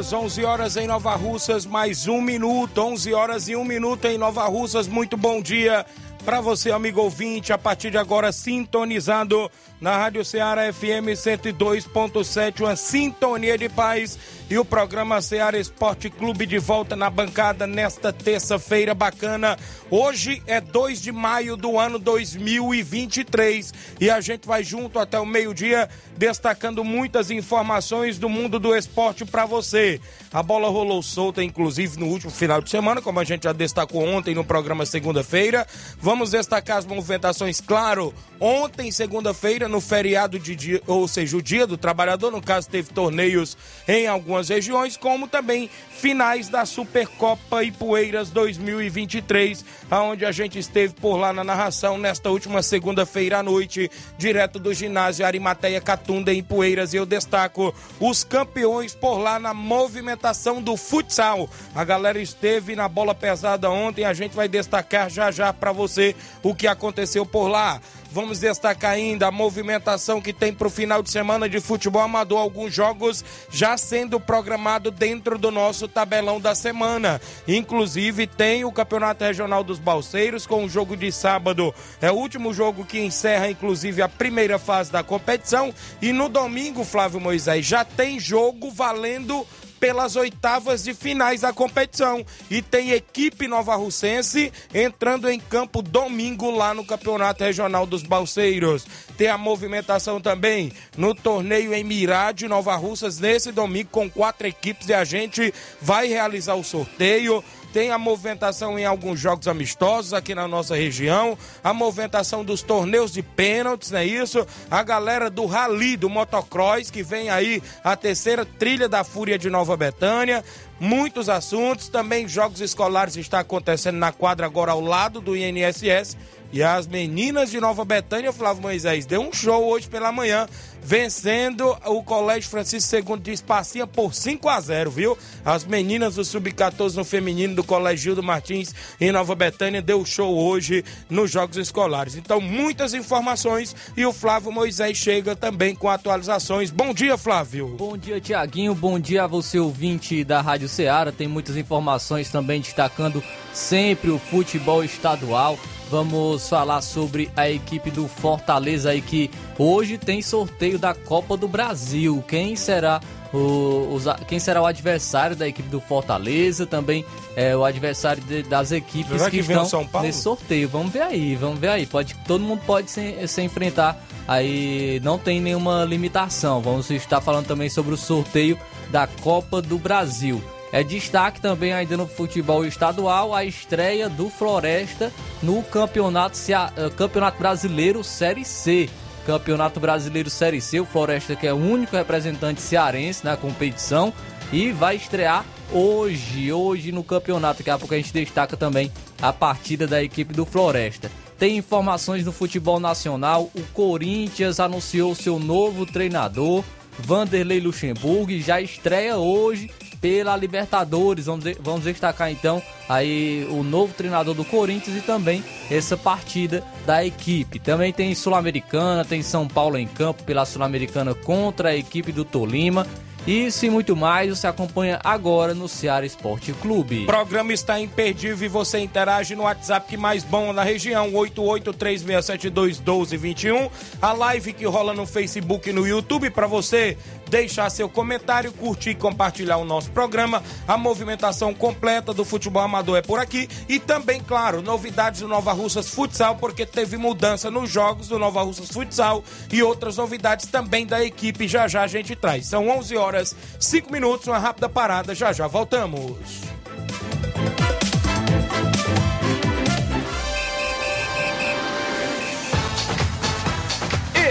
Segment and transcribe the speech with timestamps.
[0.00, 4.16] Horas, 11 horas em Nova Russas, mais um minuto, 11 horas e um minuto em
[4.16, 4.88] Nova Russas.
[4.88, 5.84] Muito bom dia
[6.24, 12.76] para você, amigo ouvinte, a partir de agora sintonizado na Rádio Ceará FM 102.7, uma
[12.76, 14.18] sintonia de paz
[14.50, 19.56] e o programa Ceará Esporte Clube de volta na bancada nesta terça-feira bacana.
[19.88, 25.24] Hoje é 2 de maio do ano 2023 e a gente vai junto até o
[25.24, 30.00] meio-dia destacando muitas informações do mundo do esporte para você.
[30.32, 34.04] A bola rolou solta, inclusive no último final de semana, como a gente já destacou
[34.04, 35.66] ontem no programa segunda-feira.
[35.98, 41.66] Vamos destacar as movimentações, claro, ontem, segunda-feira, no feriado de dia, ou seja, o dia
[41.66, 43.56] do trabalhador, no caso teve torneios
[43.88, 51.16] em algumas regiões, como também finais da Supercopa Ipueiras 2023, aonde a gente esteve por
[51.16, 56.92] lá na narração nesta última segunda-feira à noite, direto do ginásio Arimateia Catunda em Poeiras,
[56.92, 61.48] e eu destaco os campeões por lá na movimentação do futsal.
[61.74, 66.16] A galera esteve na bola pesada ontem, a gente vai destacar já já para você
[66.42, 67.80] o que aconteceu por lá.
[68.12, 72.40] Vamos destacar ainda a movimentação que tem para o final de semana de futebol amador.
[72.40, 77.20] Alguns jogos já sendo programados dentro do nosso tabelão da semana.
[77.46, 81.72] Inclusive, tem o Campeonato Regional dos Balseiros com o jogo de sábado.
[82.00, 85.72] É o último jogo que encerra, inclusive, a primeira fase da competição.
[86.02, 89.46] E no domingo, Flávio Moisés, já tem jogo valendo
[89.80, 92.24] pelas oitavas de finais da competição.
[92.50, 98.86] E tem equipe nova russense entrando em campo domingo lá no Campeonato Regional dos Balseiros.
[99.16, 104.88] Tem a movimentação também no torneio em Mirade, Nova Russas, nesse domingo, com quatro equipes
[104.88, 107.42] e a gente vai realizar o sorteio
[107.72, 113.12] tem a movimentação em alguns jogos amistosos aqui na nossa região, a movimentação dos torneios
[113.12, 114.46] de pênaltis, não é isso?
[114.70, 119.48] A galera do Rally, do Motocross, que vem aí a terceira trilha da Fúria de
[119.48, 120.44] Nova Betânia,
[120.78, 126.16] muitos assuntos, também jogos escolares está acontecendo na quadra agora ao lado do INSS
[126.52, 130.48] e as meninas de Nova Betânia, Flávio Moisés, deu um show hoje pela manhã,
[130.82, 135.18] vencendo o Colégio Francisco II de Espacinha por 5 a 0 viu?
[135.44, 140.36] As meninas do Sub-14 no feminino do Colégio Gildo Martins em Nova Betânia deu show
[140.36, 142.16] hoje nos Jogos Escolares.
[142.16, 146.70] Então, muitas informações e o Flávio Moisés chega também com atualizações.
[146.70, 147.68] Bom dia, Flávio.
[147.76, 148.74] Bom dia, Tiaguinho.
[148.74, 151.12] Bom dia a você, ouvinte da Rádio Ceará.
[151.12, 153.22] Tem muitas informações também destacando
[153.52, 155.58] sempre o futebol estadual.
[155.90, 159.28] Vamos falar sobre a equipe do Fortaleza aí que
[159.58, 162.22] hoje tem sorteio da Copa do Brasil.
[162.28, 163.00] Quem será
[163.32, 166.64] o, os, quem será o adversário da equipe do Fortaleza?
[166.64, 170.06] Também é o adversário de, das equipes Será que, que estão São Paulo?
[170.06, 170.68] nesse sorteio.
[170.68, 171.86] Vamos ver aí, vamos ver aí.
[171.86, 174.00] Pode, todo mundo pode se, se enfrentar.
[174.28, 176.60] Aí não tem nenhuma limitação.
[176.60, 178.56] Vamos estar falando também sobre o sorteio
[178.92, 180.40] da Copa do Brasil.
[180.72, 185.12] É destaque também ainda no futebol estadual a estreia do Floresta
[185.42, 188.88] no Campeonato, eh, Campeonato Brasileiro Série C.
[189.26, 194.12] Campeonato Brasileiro Série C, o Floresta que é o único representante cearense na competição
[194.52, 197.58] e vai estrear hoje, hoje no campeonato.
[197.58, 198.90] Daqui a pouco a gente destaca também
[199.20, 201.10] a partida da equipe do Floresta.
[201.38, 203.50] Tem informações do futebol nacional.
[203.54, 206.64] O Corinthians anunciou seu novo treinador,
[206.98, 209.70] Vanderlei Luxemburgo, e já estreia hoje
[210.00, 211.26] pela Libertadores.
[211.26, 216.62] Vamos, de- vamos destacar então aí o novo treinador do Corinthians e também essa partida
[216.86, 217.58] da equipe.
[217.58, 222.86] Também tem Sul-Americana, tem São Paulo em campo pela Sul-Americana contra a equipe do Tolima.
[223.26, 227.02] Isso e muito mais você acompanha agora no Ceará Esporte Clube.
[227.02, 233.70] O programa está imperdível e você interage no WhatsApp que mais bom na região, 8836721221.
[234.00, 236.96] A live que rola no Facebook e no YouTube para você
[237.30, 240.42] deixar seu comentário, curtir e compartilhar o nosso programa.
[240.66, 243.48] A movimentação completa do futebol amador é por aqui.
[243.68, 248.42] E também, claro, novidades do Nova Russas Futsal, porque teve mudança nos jogos do Nova
[248.42, 251.46] Russas Futsal e outras novidades também da equipe.
[251.46, 252.46] Já já a gente traz.
[252.46, 255.14] São 11 horas, 5 minutos, uma rápida parada.
[255.14, 256.59] Já já voltamos.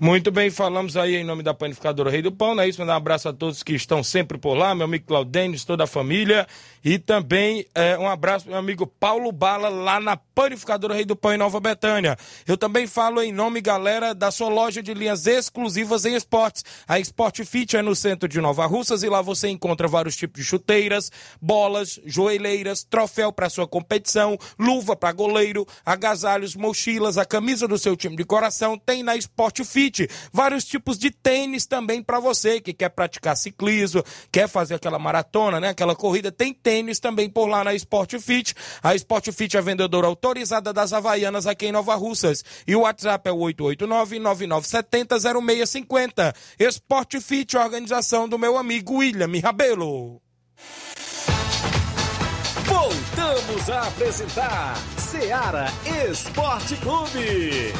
[0.00, 2.80] Muito bem, falamos aí em nome da Panificadora Rei do Pão, não é isso?
[2.80, 5.86] Mandar um abraço a todos que estão sempre por lá, meu amigo Claudênis, toda a
[5.88, 6.46] família.
[6.84, 11.16] E também é, um abraço pro meu amigo Paulo Bala, lá na Panificadora Rei do
[11.16, 12.16] Pão, em Nova Betânia.
[12.46, 16.64] Eu também falo em nome, galera, da sua loja de linhas exclusivas em esportes.
[16.86, 20.40] A Sport Fit é no centro de Nova Russas e lá você encontra vários tipos
[20.40, 21.10] de chuteiras,
[21.42, 27.96] bolas, joelheiras, troféu para sua competição, luva para goleiro, agasalhos, mochilas, a camisa do seu
[27.96, 28.78] time de coração.
[28.78, 29.87] Tem na Sport Fit
[30.32, 35.58] vários tipos de tênis também para você que quer praticar ciclismo, quer fazer aquela maratona,
[35.60, 35.68] né?
[35.70, 36.32] Aquela corrida.
[36.32, 38.54] Tem tênis também por lá na Sport Fit.
[38.82, 42.44] A Sport Fit é a vendedora autorizada das Havaianas aqui em Nova Russas.
[42.66, 46.34] E o WhatsApp é o 889-9970-0650.
[46.58, 50.20] Sport Fit, organização do meu amigo William Rabelo.
[52.64, 55.66] Voltamos a apresentar Seara
[56.10, 57.72] Esporte Clube.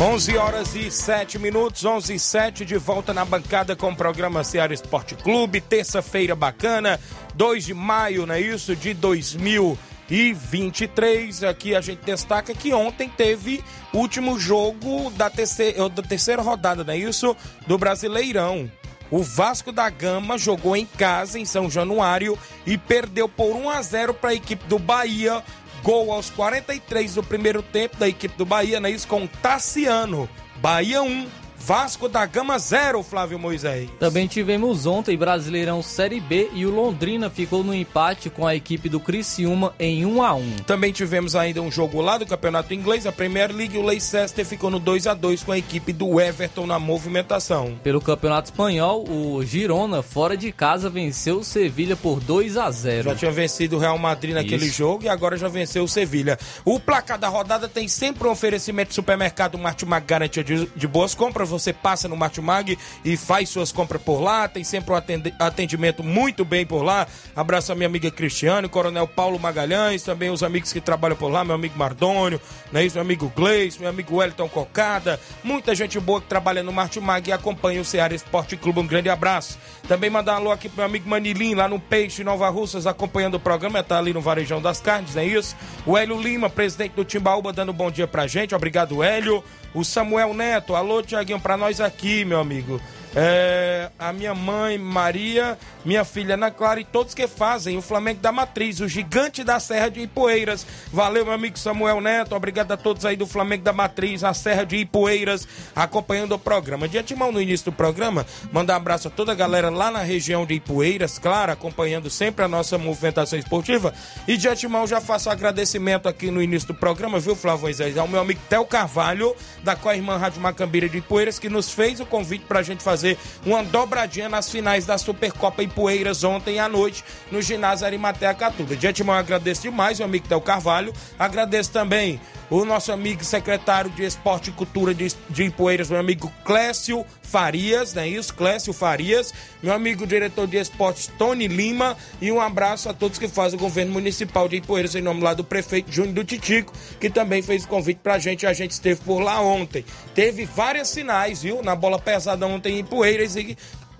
[0.00, 4.44] 11 horas e 7 minutos, 11 e 7, de volta na bancada com o programa
[4.44, 5.60] Ceará Esporte Clube.
[5.60, 6.98] Terça-feira bacana,
[7.34, 8.74] 2 de maio, não é isso?
[8.76, 11.44] De 2023.
[11.44, 16.92] Aqui a gente destaca que ontem teve último jogo da terceira, da terceira rodada, não
[16.92, 17.34] é isso?
[17.66, 18.70] Do Brasileirão.
[19.14, 23.80] O Vasco da Gama jogou em casa, em São Januário, e perdeu por 1 a
[23.80, 25.40] 0 para a equipe do Bahia
[25.84, 29.06] Gol aos 43 do primeiro tempo da equipe do Bahia, não é isso?
[29.06, 30.28] Com Tassiano.
[30.56, 31.28] Bahia 1,
[31.66, 33.88] Vasco da Gama 0, Flávio Moisés.
[33.98, 38.86] Também tivemos ontem Brasileirão Série B e o Londrina ficou no empate com a equipe
[38.90, 40.56] do Criciúma em 1 a 1.
[40.66, 44.70] Também tivemos ainda um jogo lá do Campeonato Inglês, a Premier League, o Leicester ficou
[44.70, 47.78] no 2 a 2 com a equipe do Everton na movimentação.
[47.82, 53.08] Pelo Campeonato Espanhol, o Girona fora de casa venceu o Sevilha por 2 a 0.
[53.08, 54.76] Já tinha vencido o Real Madrid naquele Isso.
[54.76, 56.38] jogo e agora já venceu o Sevilha.
[56.62, 61.14] O placar da rodada tem sempre um oferecimento do supermercado Martimag garantia de, de boas
[61.14, 61.53] compras.
[61.58, 64.48] Você passa no Martimag e faz suas compras por lá.
[64.48, 64.96] Tem sempre um
[65.38, 67.06] atendimento muito bem por lá.
[67.36, 71.44] Abraço a minha amiga Cristiane, Coronel Paulo Magalhães, também os amigos que trabalham por lá,
[71.44, 72.40] meu amigo Mardônio,
[72.72, 72.94] não é isso?
[72.94, 75.20] meu amigo Gleis, meu amigo Wellington Cocada.
[75.42, 78.80] Muita gente boa que trabalha no Martimag e acompanha o Ceará Esporte Clube.
[78.80, 79.58] Um grande abraço.
[79.88, 83.34] Também mandar um alô aqui pro meu amigo Manilim, lá no Peixe, Nova Russas, acompanhando
[83.34, 83.82] o programa.
[83.82, 85.56] Tá ali no Varejão das Carnes, não é isso?
[85.84, 88.54] O Hélio Lima, presidente do Timbaúba, dando um bom dia pra gente.
[88.54, 89.42] Obrigado, Hélio.
[89.74, 92.80] O Samuel Neto, alô, Tiaguinho, pra nós aqui, meu amigo.
[93.16, 98.20] É, a minha mãe, Maria, minha filha Ana Clara e todos que fazem o Flamengo
[98.20, 100.66] da Matriz, o gigante da Serra de Ipueiras.
[100.92, 104.64] Valeu, meu amigo Samuel Neto, obrigado a todos aí do Flamengo da Matriz, a Serra
[104.64, 106.88] de Ipueiras, acompanhando o programa.
[106.88, 110.00] De antemão, no início do programa, mandar um abraço a toda a galera lá na
[110.00, 113.94] região de Ipueiras, claro, acompanhando sempre a nossa movimentação esportiva.
[114.26, 118.08] E de antemão, já faço agradecimento aqui no início do programa, viu, Flávio Moisés, ao
[118.08, 122.44] meu amigo Theo Carvalho, da Coirmã Rádio Macambira de Ipueiras, que nos fez o convite
[122.46, 123.03] pra gente fazer
[123.44, 128.76] uma dobradinha nas finais da Supercopa Ipueiras ontem à noite no ginásio Arimatea Catuba.
[128.76, 130.92] De antemão, agradeço demais, meu amigo Theo Carvalho.
[131.18, 132.20] Agradeço também
[132.50, 137.94] o nosso amigo secretário de Esporte e Cultura de, de Ipueiras, meu amigo Clécio Farias,
[137.94, 138.34] não é isso?
[138.34, 139.32] Clécio Farias,
[139.62, 143.62] meu amigo diretor de esportes Tony Lima e um abraço a todos que fazem o
[143.62, 147.64] governo municipal de Ipueiras, em nome lá do prefeito Júnior do Titico, que também fez
[147.64, 149.84] o convite pra gente, a gente esteve por lá ontem.
[150.14, 151.62] Teve várias sinais, viu?
[151.62, 153.56] Na bola pesada ontem em Ipueiras e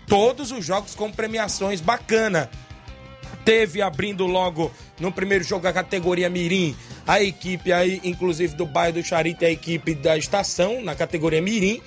[0.07, 2.51] todos os jogos com premiações bacana.
[3.45, 6.75] Teve abrindo logo no primeiro jogo a categoria Mirim,
[7.07, 11.81] a equipe aí, inclusive do bairro do Charito, a equipe da estação, na categoria Mirim.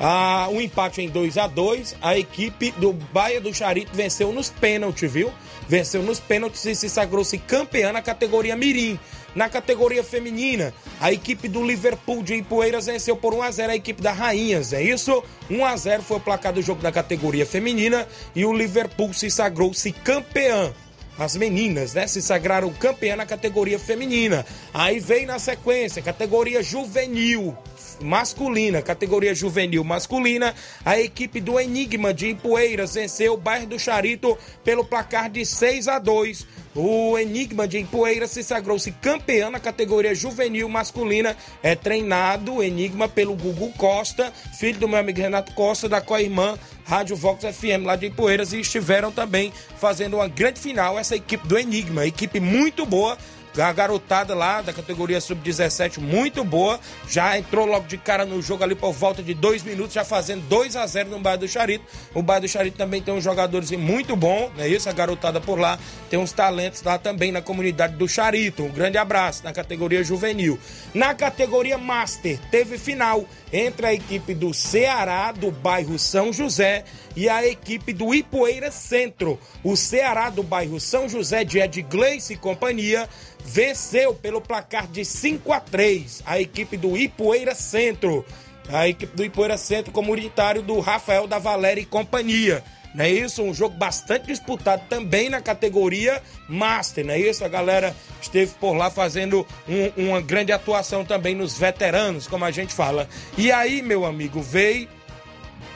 [0.00, 4.50] Ah, um empate em 2 a 2 A equipe do Baia do Charito venceu nos
[4.50, 5.32] pênaltis, viu?
[5.68, 8.98] Venceu nos pênaltis e se sagrou-se campeã na categoria Mirim.
[9.36, 13.76] Na categoria feminina, a equipe do Liverpool de Ipueiras venceu por 1 a 0 a
[13.76, 15.22] equipe da Rainhas, é isso?
[15.50, 19.30] 1 a 0 foi o placar do jogo da categoria feminina e o Liverpool se
[19.30, 20.72] sagrou-se campeã
[21.18, 24.44] as meninas, né, se sagraram campeã na categoria feminina.
[24.72, 27.56] Aí vem na sequência, categoria juvenil
[28.00, 34.36] masculina, categoria juvenil masculina, a equipe do Enigma de Ipueiras venceu o bairro do Charito
[34.62, 36.46] pelo placar de 6 a 2.
[36.74, 41.36] O Enigma de Ipueiras se sagrou-se campeão na categoria juvenil masculina.
[41.62, 46.58] É treinado o Enigma pelo Gugu Costa, filho do meu amigo Renato Costa, da co-irmã
[46.84, 48.52] Rádio Vox FM lá de Ipueiras.
[48.52, 52.06] E estiveram também fazendo uma grande final essa equipe do Enigma.
[52.06, 53.16] Equipe muito boa
[53.62, 56.80] a garotada lá da categoria sub-17, muito boa.
[57.08, 60.42] Já entrou logo de cara no jogo ali por volta de dois minutos, já fazendo
[60.48, 61.84] 2 a 0 no bairro do Charito.
[62.14, 64.88] O bairro do Charito também tem uns jogadores muito bom, não é isso?
[64.88, 65.78] A garotada por lá
[66.10, 68.64] tem uns talentos lá também na comunidade do Charito.
[68.64, 70.58] Um grande abraço na categoria juvenil.
[70.92, 76.84] Na categoria Master, teve final entre a equipe do Ceará, do bairro São José,
[77.16, 79.38] e a equipe do Ipueira Centro.
[79.62, 83.08] O Ceará do bairro São José, de Ed Gleice e companhia,
[83.44, 88.24] venceu pelo placar de 5 a 3 a equipe do Ipueira Centro.
[88.68, 92.64] A equipe do Ipueira Centro comunitário do Rafael da Valéria e companhia.
[92.94, 93.42] Não é isso?
[93.42, 97.44] Um jogo bastante disputado também na categoria Master, não é isso?
[97.44, 102.52] A galera esteve por lá fazendo um, uma grande atuação também nos veteranos, como a
[102.52, 103.08] gente fala.
[103.36, 104.88] E aí, meu amigo, veio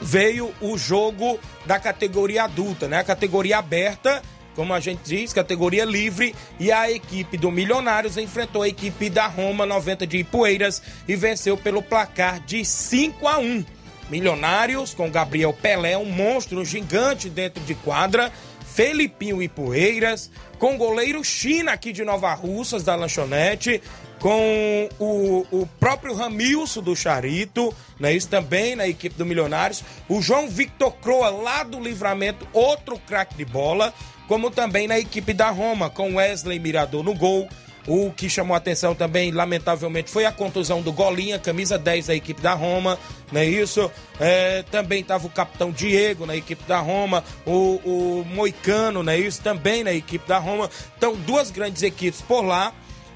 [0.01, 2.99] veio o jogo da categoria adulta, né?
[2.99, 4.21] A categoria aberta
[4.59, 9.25] como a gente diz, categoria livre, e a equipe do Milionários enfrentou a equipe da
[9.25, 13.63] Roma 90 de Ipueiras e venceu pelo placar de 5 a 1.
[14.09, 18.33] Milionários com Gabriel Pelé, um monstro gigante dentro de quadra,
[18.65, 23.81] Felipinho Ipueiras, com goleiro China aqui de Nova Russas da lanchonete,
[24.19, 30.21] com o, o próprio Ramilson do Charito, né, isso também na equipe do Milionários, o
[30.21, 33.93] João Victor Croa lá do Livramento, outro craque de bola,
[34.29, 37.49] como também na equipe da Roma, com Wesley Mirador no gol.
[37.87, 42.39] O que chamou atenção também, lamentavelmente, foi a contusão do Golinha, camisa 10 da equipe
[42.39, 42.99] da Roma,
[43.31, 43.89] não é isso?
[44.19, 49.17] É, também estava o capitão Diego na equipe da Roma, o, o Moicano, não é
[49.17, 49.41] isso?
[49.41, 50.69] Também na equipe da Roma.
[50.95, 52.71] Então, duas grandes equipes por lá.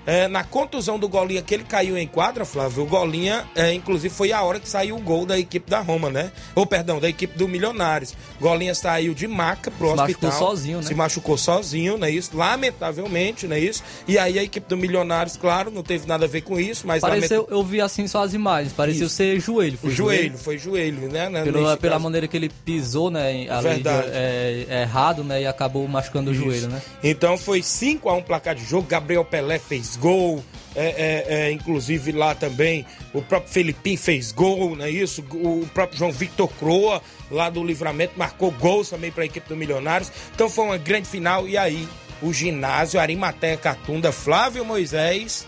[0.06, 4.14] É, na contusão do Golinha, que ele caiu em quadra, Flávio, o Golinha, é, inclusive,
[4.14, 6.32] foi a hora que saiu o gol da equipe da Roma, né?
[6.56, 8.14] Ou, perdão, da equipe do Milionários.
[8.40, 10.04] Golinha saiu de maca pro Se hospital.
[10.04, 10.84] machucou sozinho, né?
[10.84, 12.36] Se machucou sozinho, não é isso?
[12.36, 13.84] Lamentavelmente, não é isso?
[14.08, 17.02] E aí a equipe do Milionários, claro, não teve nada a ver com isso, mas...
[17.02, 19.16] Pareceu, eu vi assim só as imagens, pareceu Isso.
[19.16, 19.78] ser joelho.
[19.78, 21.30] Foi Joelho, foi joelho, né?
[21.30, 21.44] né?
[21.44, 22.04] Pelo- pela caso.
[22.04, 23.32] maneira que ele pisou, né?
[23.46, 24.08] de- Verdade.
[24.12, 25.42] é, é, errado, né?
[25.42, 26.82] E acabou machucando o joelho, né?
[27.04, 28.88] Então foi 5 a 1 placar de jogo.
[28.88, 30.44] Gabriel Pelé fez gol.
[30.76, 32.84] É, é, é, inclusive lá também
[33.14, 35.24] o próprio Felipinho fez gol, não é isso?
[35.32, 39.56] O próprio João Victor Croa, lá do Livramento, marcou gols também para a equipe do
[39.56, 40.12] Milionários.
[40.34, 41.48] Então foi uma grande final.
[41.48, 41.88] E aí,
[42.24, 45.46] o ginásio Arimateia Catunda, Flávio Moisés.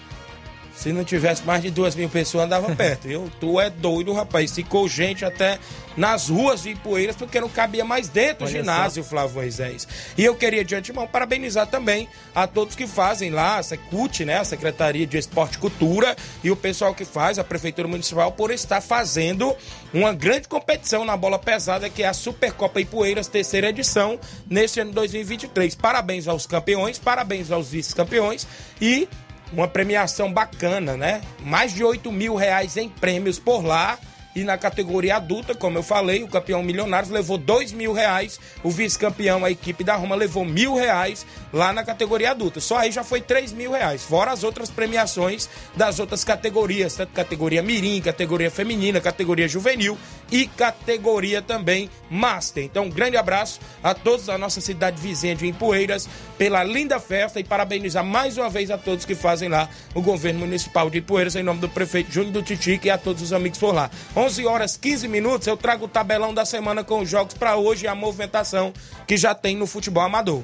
[0.76, 3.32] Se não tivesse mais de duas mil pessoas, andava perto, viu?
[3.40, 4.52] Tu é doido, rapaz.
[4.52, 5.58] Ficou gente até
[5.96, 9.88] nas ruas de Ipueiras, porque não cabia mais dentro do ginásio, Flávio Moisés.
[10.18, 14.40] E eu queria, de antemão, parabenizar também a todos que fazem lá, a Secult, né?
[14.40, 18.52] A Secretaria de Esporte e Cultura, e o pessoal que faz, a Prefeitura Municipal, por
[18.52, 19.56] estar fazendo
[19.94, 24.92] uma grande competição na bola pesada, que é a Supercopa Ipueiras, terceira edição, neste ano
[24.92, 25.76] 2023.
[25.76, 28.46] Parabéns aos campeões, parabéns aos vice-campeões
[28.82, 29.08] e
[29.52, 31.22] uma premiação bacana, né?
[31.42, 33.98] Mais de 8 mil reais em prêmios por lá.
[34.36, 38.70] E na categoria adulta, como eu falei, o campeão milionários levou dois mil reais, o
[38.70, 42.60] vice-campeão, a equipe da Roma, levou mil reais lá na categoria adulta.
[42.60, 47.14] Só aí já foi três mil reais, fora as outras premiações das outras categorias, tanto
[47.14, 49.98] categoria mirim, categoria feminina, categoria juvenil
[50.36, 52.66] e categoria também Master.
[52.66, 57.40] Então, um grande abraço a todos da nossa cidade vizinha de Ipueiras pela linda festa
[57.40, 61.38] e parabenizar mais uma vez a todos que fazem lá o governo municipal de Ipueiras
[61.38, 63.90] em nome do prefeito Júnior do Titique e a todos os amigos por lá.
[64.14, 67.86] 11 horas 15 minutos, eu trago o tabelão da semana com os jogos para hoje
[67.86, 68.74] e a movimentação
[69.08, 70.44] que já tem no futebol amador.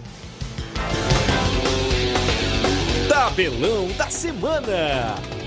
[3.09, 5.40] Tabelão da semana.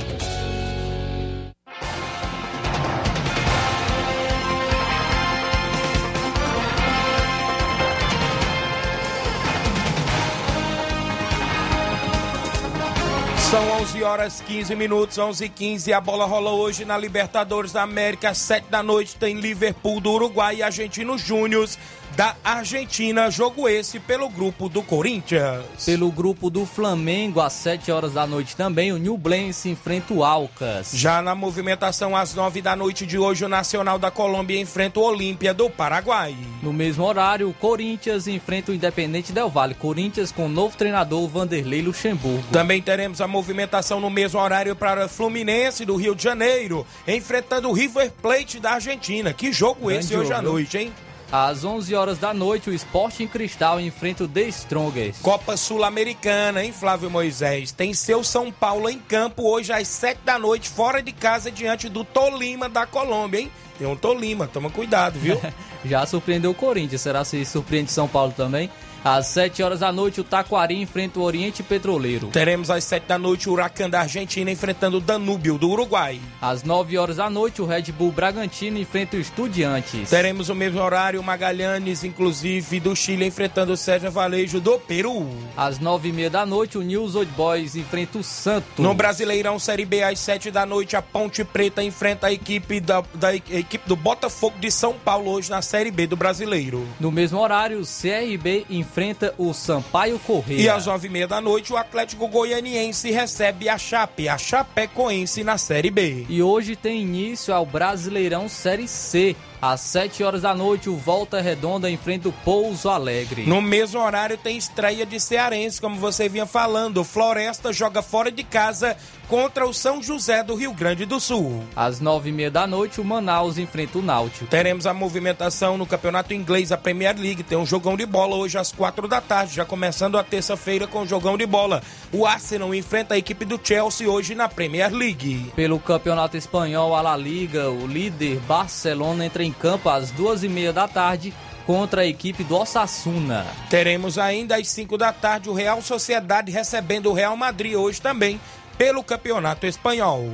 [13.54, 15.92] São 11 horas 15 minutos, 11 e 15.
[15.92, 19.14] A bola rola hoje na Libertadores da América, 7 da noite.
[19.14, 21.68] Tem Liverpool do Uruguai e Argentinos Júnior
[22.16, 23.30] da Argentina.
[23.30, 25.84] Jogo esse pelo grupo do Corinthians.
[25.84, 30.24] Pelo grupo do Flamengo, às 7 horas da noite também, o New Blense enfrenta o
[30.24, 30.90] Alcas.
[30.92, 35.04] Já na movimentação, às 9 da noite de hoje, o Nacional da Colômbia enfrenta o
[35.04, 36.36] Olímpia do Paraguai.
[36.62, 39.74] No mesmo horário, o Corinthians enfrenta o Independente Del Valle.
[39.74, 42.44] Corinthians com o novo treinador Vanderlei Luxemburgo.
[42.52, 47.72] Também teremos a movimentação no mesmo horário para Fluminense do Rio de Janeiro, enfrentando o
[47.72, 49.32] River Plate da Argentina.
[49.32, 50.92] Que jogo Grande esse hoje jogo, à noite, hein?
[51.32, 55.20] Às 11 horas da noite, o Sporting Cristal enfrenta o The Strongest.
[55.20, 57.72] Copa Sul-Americana, hein, Flávio Moisés?
[57.72, 61.88] Tem seu São Paulo em campo hoje às 7 da noite, fora de casa, diante
[61.88, 63.50] do Tolima da Colômbia, hein?
[63.78, 65.40] Tem um Tolima, toma cuidado, viu?
[65.84, 68.70] Já surpreendeu o Corinthians, será se surpreende São Paulo também?
[69.04, 72.28] Às 7 horas da noite, o Taquari enfrenta o Oriente Petroleiro.
[72.28, 76.18] Teremos às 7 da noite o Huracan da Argentina enfrentando o Danúbio do Uruguai.
[76.40, 80.08] Às 9 horas da noite, o Red Bull Bragantino enfrenta o Estudiantes.
[80.08, 85.28] Teremos o mesmo horário o Magalhães, inclusive, do Chile enfrentando o Sérgio Valejo do Peru.
[85.54, 88.82] Às 9 e meia da noite, o News Old Boys enfrenta o Santos.
[88.82, 93.04] No Brasileirão Série B, às 7 da noite, a Ponte Preta enfrenta a equipe, da,
[93.12, 96.88] da a equipe do Botafogo de São Paulo hoje na Série B do Brasileiro.
[96.98, 98.93] No mesmo horário, o CRB enfrenta
[99.38, 100.60] o Sampaio Correia.
[100.60, 105.42] E às nove e meia da noite, o Atlético Goianiense recebe a Chape, a Chapecoense
[105.42, 106.24] na Série B.
[106.28, 109.34] E hoje tem início ao Brasileirão Série C.
[109.60, 113.46] Às 7 horas da noite, o Volta Redonda enfrenta o Pouso Alegre.
[113.46, 116.98] No mesmo horário tem estreia de Cearense, como você vinha falando.
[116.98, 118.96] O Floresta joga fora de casa
[119.28, 121.64] contra o São José do Rio Grande do Sul.
[121.74, 124.46] Às 9 e meia da noite, o Manaus enfrenta o Náutico.
[124.46, 127.42] Teremos a movimentação no Campeonato Inglês, a Premier League.
[127.42, 131.02] Tem um jogão de bola hoje às quatro da tarde, já começando a terça-feira com
[131.02, 131.82] o jogão de bola.
[132.12, 135.52] O Arsenal enfrenta a equipe do Chelsea hoje na Premier League.
[135.56, 140.48] Pelo Campeonato Espanhol, a La Liga, o líder Barcelona entra em campo às duas e
[140.48, 141.32] meia da tarde
[141.66, 143.46] contra a equipe do Osasuna.
[143.70, 148.40] Teremos ainda às 5 da tarde o Real Sociedade recebendo o Real Madrid hoje também
[148.76, 150.28] pelo Campeonato Espanhol.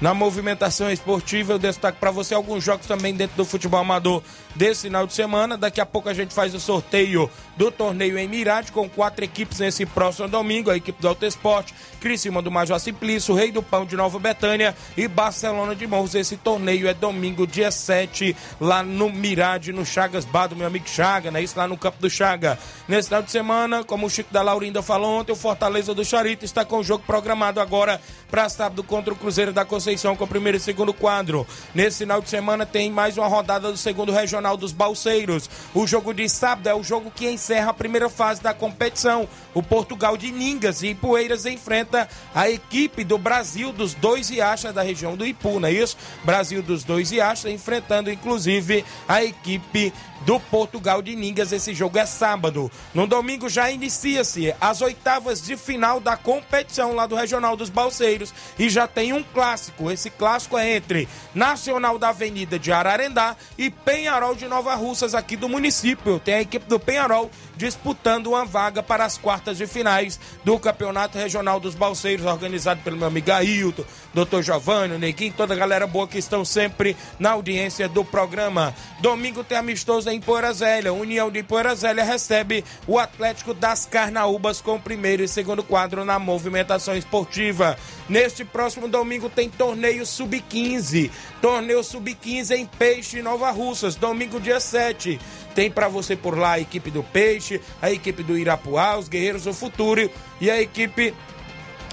[0.00, 4.22] Na movimentação esportiva, eu destaco para você alguns jogos também dentro do futebol amador
[4.54, 5.58] desse final de semana.
[5.58, 9.58] Daqui a pouco a gente faz o sorteio do torneio em Mirade com quatro equipes
[9.58, 13.84] nesse próximo domingo: a equipe do Alto Esporte, Criciúma do Major Simplício, Rei do Pão
[13.84, 16.14] de Nova Betânia e Barcelona de Morros.
[16.14, 20.88] Esse torneio é domingo, dia 7, lá no Mirade, no Chagas Bar do meu amigo
[20.88, 21.42] Chaga, né?
[21.42, 22.56] Isso lá no Campo do Chaga.
[22.86, 26.44] Nesse final de semana, como o Chico da Laurinda falou ontem, o Fortaleza do Charito
[26.44, 30.28] está com o jogo programado agora para sábado contra o Cruzeiro da Conceição com o
[30.28, 31.46] primeiro e segundo quadro.
[31.74, 35.48] Nesse final de semana tem mais uma rodada do segundo regional dos Balseiros.
[35.74, 39.26] O jogo de sábado é o jogo que encerra a primeira fase da competição.
[39.54, 44.82] O Portugal de Ningas e Ipueiras enfrenta a equipe do Brasil dos dois Riachas da
[44.82, 45.96] região do Ipu, não é isso?
[46.22, 51.52] Brasil dos dois Riachas enfrentando inclusive a equipe do Portugal de Ningas.
[51.52, 52.70] Esse jogo é sábado.
[52.92, 58.34] No domingo já inicia-se as oitavas de final da competição lá do Regional dos Balseiros
[58.58, 59.77] e já tem um clássico.
[59.90, 65.36] Esse clássico é entre Nacional da Avenida de Ararendá e Penharol de Nova Russas aqui
[65.36, 66.18] do município.
[66.18, 71.18] Tem a equipe do Penharol disputando uma vaga para as quartas de finais do Campeonato
[71.18, 74.40] Regional dos Balseiros, organizado pelo meu amigo Ailton, Dr.
[74.42, 78.72] Giovanni, Neguinho, toda a galera boa que estão sempre na audiência do programa.
[79.00, 80.92] Domingo tem amistoso em Poeira Zélia.
[80.92, 86.04] União de Poeira Zélia recebe o Atlético das Carnaúbas com o primeiro e segundo quadro
[86.04, 87.76] na movimentação esportiva.
[88.08, 91.10] Neste próximo domingo tem torneio sub-15.
[91.42, 95.18] Torneio sub-15 em Peixe, Nova Russas, domingo dia 7.
[95.58, 99.42] Tem para você por lá a equipe do Peixe, a equipe do Irapuá, os Guerreiros
[99.42, 100.08] do Futuro
[100.40, 101.12] e a equipe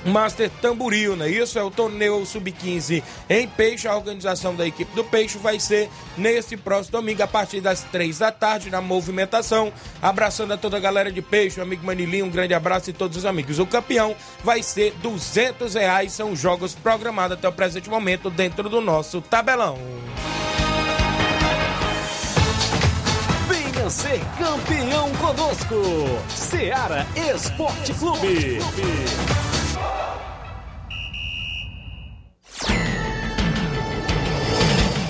[0.06, 1.28] Master Tamboril, né?
[1.28, 3.88] Isso é o torneio sub-15 em Peixe.
[3.88, 8.19] A organização da equipe do Peixe vai ser neste próximo domingo, a partir das três
[8.19, 9.73] da tarde, na movimentação.
[9.99, 13.17] Abraçando a toda a galera de Peixe, o amigo Manilinho, um grande abraço e todos
[13.17, 13.58] os amigos.
[13.58, 16.12] O campeão vai ser 200 reais.
[16.12, 19.80] São jogos programados até o presente momento dentro do nosso tabelão.
[23.89, 25.76] Ser campeão conosco.
[26.28, 28.58] Seara Esporte Clube.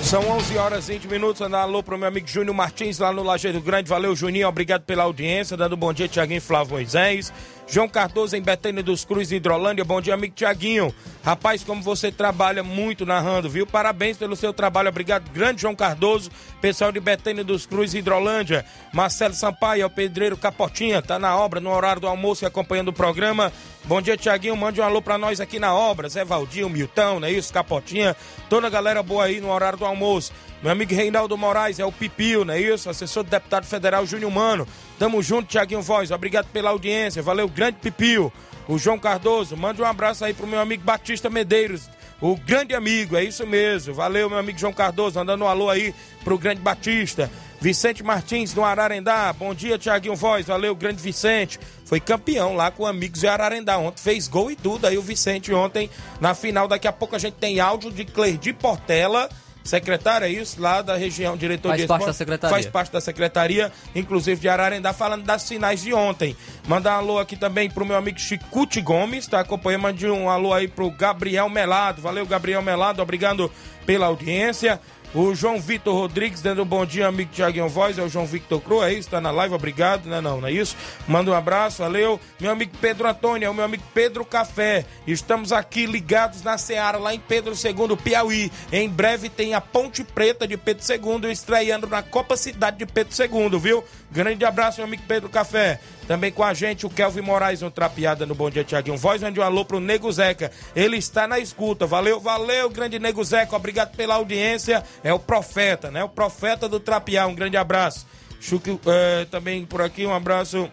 [0.02, 1.40] São 11 horas e 20 minutos.
[1.40, 3.88] Andar alô pro meu amigo Júnior Martins lá no Lajeiro Grande.
[3.88, 4.46] Valeu, Juninho.
[4.46, 5.56] Obrigado pela audiência.
[5.56, 7.32] Dando bom dia, Tiaguinho Flávio Moisés.
[7.68, 9.84] João Cardoso em Betânia dos Cruz, Hidrolândia.
[9.84, 10.94] Bom dia, amigo Tiaguinho.
[11.24, 13.66] Rapaz, como você trabalha muito narrando, viu?
[13.66, 14.88] Parabéns pelo seu trabalho.
[14.88, 16.30] Obrigado, grande João Cardoso.
[16.60, 18.64] Pessoal de Betânia dos Cruz, Hidrolândia.
[18.92, 21.02] Marcelo Sampaio, é o pedreiro Capotinha.
[21.02, 23.52] Tá na obra, no horário do almoço e acompanhando o programa.
[23.82, 24.56] Bom dia, Tiaguinho.
[24.56, 26.08] Mande um alô pra nós aqui na obra.
[26.08, 27.52] Zé Valdinho, Milton, não é isso?
[27.52, 28.14] Capotinha.
[28.48, 30.32] Toda a galera boa aí no horário do almoço.
[30.62, 32.88] Meu amigo Reinaldo Moraes, é o Pipio, não é isso?
[32.88, 34.66] Assessor do deputado federal Júnior Mano.
[34.98, 36.10] Tamo junto, Tiaguinho Voz.
[36.10, 37.22] Obrigado pela audiência.
[37.22, 38.32] Valeu, grande Pipio.
[38.66, 41.88] O João Cardoso, mande um abraço aí pro meu amigo Batista Medeiros.
[42.20, 43.92] O grande amigo, é isso mesmo.
[43.92, 47.30] Valeu, meu amigo João Cardoso, mandando um alô aí pro grande Batista.
[47.60, 49.32] Vicente Martins, do Ararendá.
[49.34, 50.46] Bom dia, Tiaguinho Voz.
[50.46, 51.60] Valeu, grande Vicente.
[51.84, 53.78] Foi campeão lá com amigos de Ararendá.
[53.78, 54.86] Ontem fez gol e tudo.
[54.86, 55.90] Aí o Vicente ontem,
[56.20, 59.28] na final, daqui a pouco a gente tem áudio de Clerdi Portela
[59.66, 60.60] secretária, é isso?
[60.60, 62.54] Lá da região, diretor Faz de parte esporte, da secretaria.
[62.54, 66.36] Faz parte da secretaria, inclusive de Ararendá, falando das finais de ontem.
[66.66, 70.52] Mandar um alô aqui também pro meu amigo Chicute Gomes, tá acompanhando, mande um alô
[70.52, 72.00] aí pro Gabriel Melado.
[72.02, 73.50] Valeu, Gabriel Melado, obrigado
[73.84, 74.80] pela audiência.
[75.18, 78.60] O João Vitor Rodrigues dando um bom dia, amigo Tiaguinho Voz, é o João Victor
[78.60, 79.08] Cruz, é isso?
[79.08, 80.76] Tá na live, obrigado, não, não, não é isso?
[81.08, 82.20] Manda um abraço, valeu.
[82.38, 84.84] Meu amigo Pedro Antônio, é o meu amigo Pedro Café.
[85.06, 88.52] Estamos aqui ligados na Seara, lá em Pedro II, Piauí.
[88.70, 93.14] Em breve tem a Ponte Preta de Pedro II estreando na Copa Cidade de Pedro
[93.18, 93.82] II, viu?
[94.12, 95.80] Grande abraço, meu amigo Pedro Café.
[96.06, 98.96] Também com a gente o Kelvin Moraes, um trapeada no Bom Dia Tiaguinho.
[98.96, 100.52] Voz mande um alô pro Nego Zeca.
[100.74, 101.86] Ele está na escuta.
[101.86, 103.56] Valeu, valeu, grande Nego Zeca.
[103.56, 104.84] Obrigado pela audiência.
[105.02, 106.04] É o profeta, né?
[106.04, 107.26] O profeta do trapear.
[107.26, 108.06] Um grande abraço.
[108.40, 110.70] Chuque, eh, também por aqui um abraço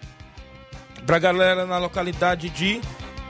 [1.06, 2.80] pra galera na localidade de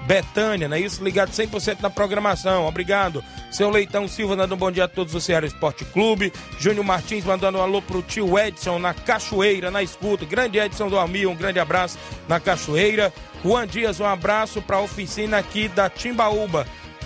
[0.05, 1.03] Betânia, não é isso?
[1.03, 3.23] Ligado 100% na programação, obrigado.
[3.49, 6.33] Seu Leitão Silva dando um bom dia a todos do Ceará Esporte Clube.
[6.59, 10.25] Júnior Martins mandando um alô pro tio Edson na Cachoeira, na escuta.
[10.25, 13.13] Grande Edson do Almir, um grande abraço na Cachoeira.
[13.43, 16.65] Juan Dias, um abraço pra oficina aqui da Timbaúba.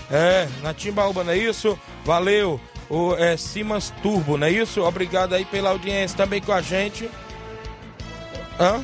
[0.10, 1.78] É, na Timbaúba, não é isso?
[2.06, 2.60] Valeu.
[2.90, 4.82] O é, Simas Turbo, não é isso?
[4.82, 7.10] Obrigado aí pela audiência também com a gente.
[8.60, 8.84] Hã?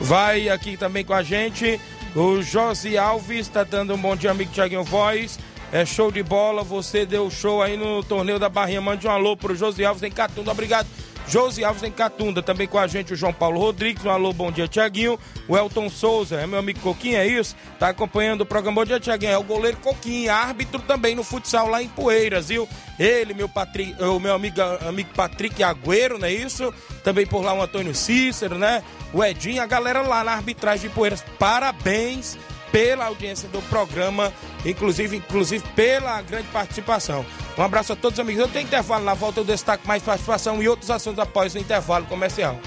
[0.00, 1.80] Vai aqui também com a gente.
[2.14, 5.36] O Josi Alves está dando um bom dia, amigo Tiaguinho Voz.
[5.72, 6.62] É show de bola.
[6.62, 8.80] Você deu show aí no torneio da Barrinha.
[8.80, 10.52] Mande um alô pro Josi Alves em Catunda.
[10.52, 10.86] Obrigado.
[11.28, 12.42] Josi Alves em Catunda.
[12.42, 14.04] Também com a gente o João Paulo Rodrigues.
[14.04, 15.18] Um alô, bom dia, Tiaguinho.
[15.48, 17.54] O Elton Souza, é meu amigo Coquinho, é isso?
[17.78, 19.32] Tá acompanhando o programa Bom Dia, Tiaguinho.
[19.32, 22.68] É o goleiro Coquinho, árbitro também no futsal lá em Poeiras, viu?
[22.98, 23.94] Ele, meu, Patri...
[23.98, 26.72] o meu amigo, amigo Patrick Agüero, não é isso?
[27.02, 28.82] Também por lá o Antônio Cícero, né?
[29.12, 31.24] O Edinho, a galera lá na arbitragem de Poeiras.
[31.38, 32.38] Parabéns
[32.74, 34.32] pela audiência do programa,
[34.66, 37.24] inclusive, inclusive pela grande participação.
[37.56, 38.42] Um abraço a todos os amigos.
[38.42, 42.04] Eu tenho intervalo na volta, eu destaco mais participação e outros assuntos após o intervalo
[42.06, 42.58] comercial.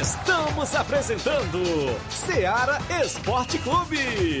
[0.00, 4.40] Estamos apresentando Seara Esporte Clube.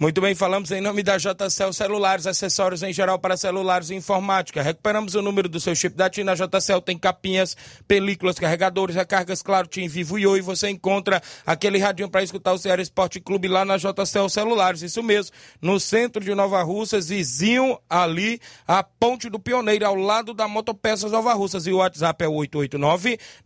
[0.00, 4.62] Muito bem, falamos em nome da JCL Celulares, acessórios em geral para celulares e informática.
[4.62, 6.22] Recuperamos o número do seu chip da TIM.
[6.22, 7.56] Na JCL tem capinhas,
[7.88, 10.40] películas, carregadores, recargas, claro, TIM Vivo e Oi.
[10.40, 14.82] Você encontra aquele radinho para escutar o Ceará Esporte Clube lá na JCL Celulares.
[14.82, 20.32] Isso mesmo, no centro de Nova Russas, vizinho ali, a Ponte do Pioneiro, ao lado
[20.32, 21.66] da Motopeças Nova Russas.
[21.66, 22.28] E o WhatsApp é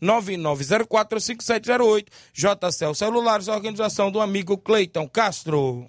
[0.02, 2.08] 889-9904-5708.
[2.34, 5.86] JCL Celulares, organização do amigo Cleiton Castro.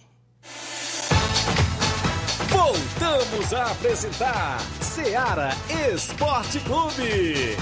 [2.49, 5.49] Voltamos a apresentar Seara
[5.93, 7.57] Esporte Clube.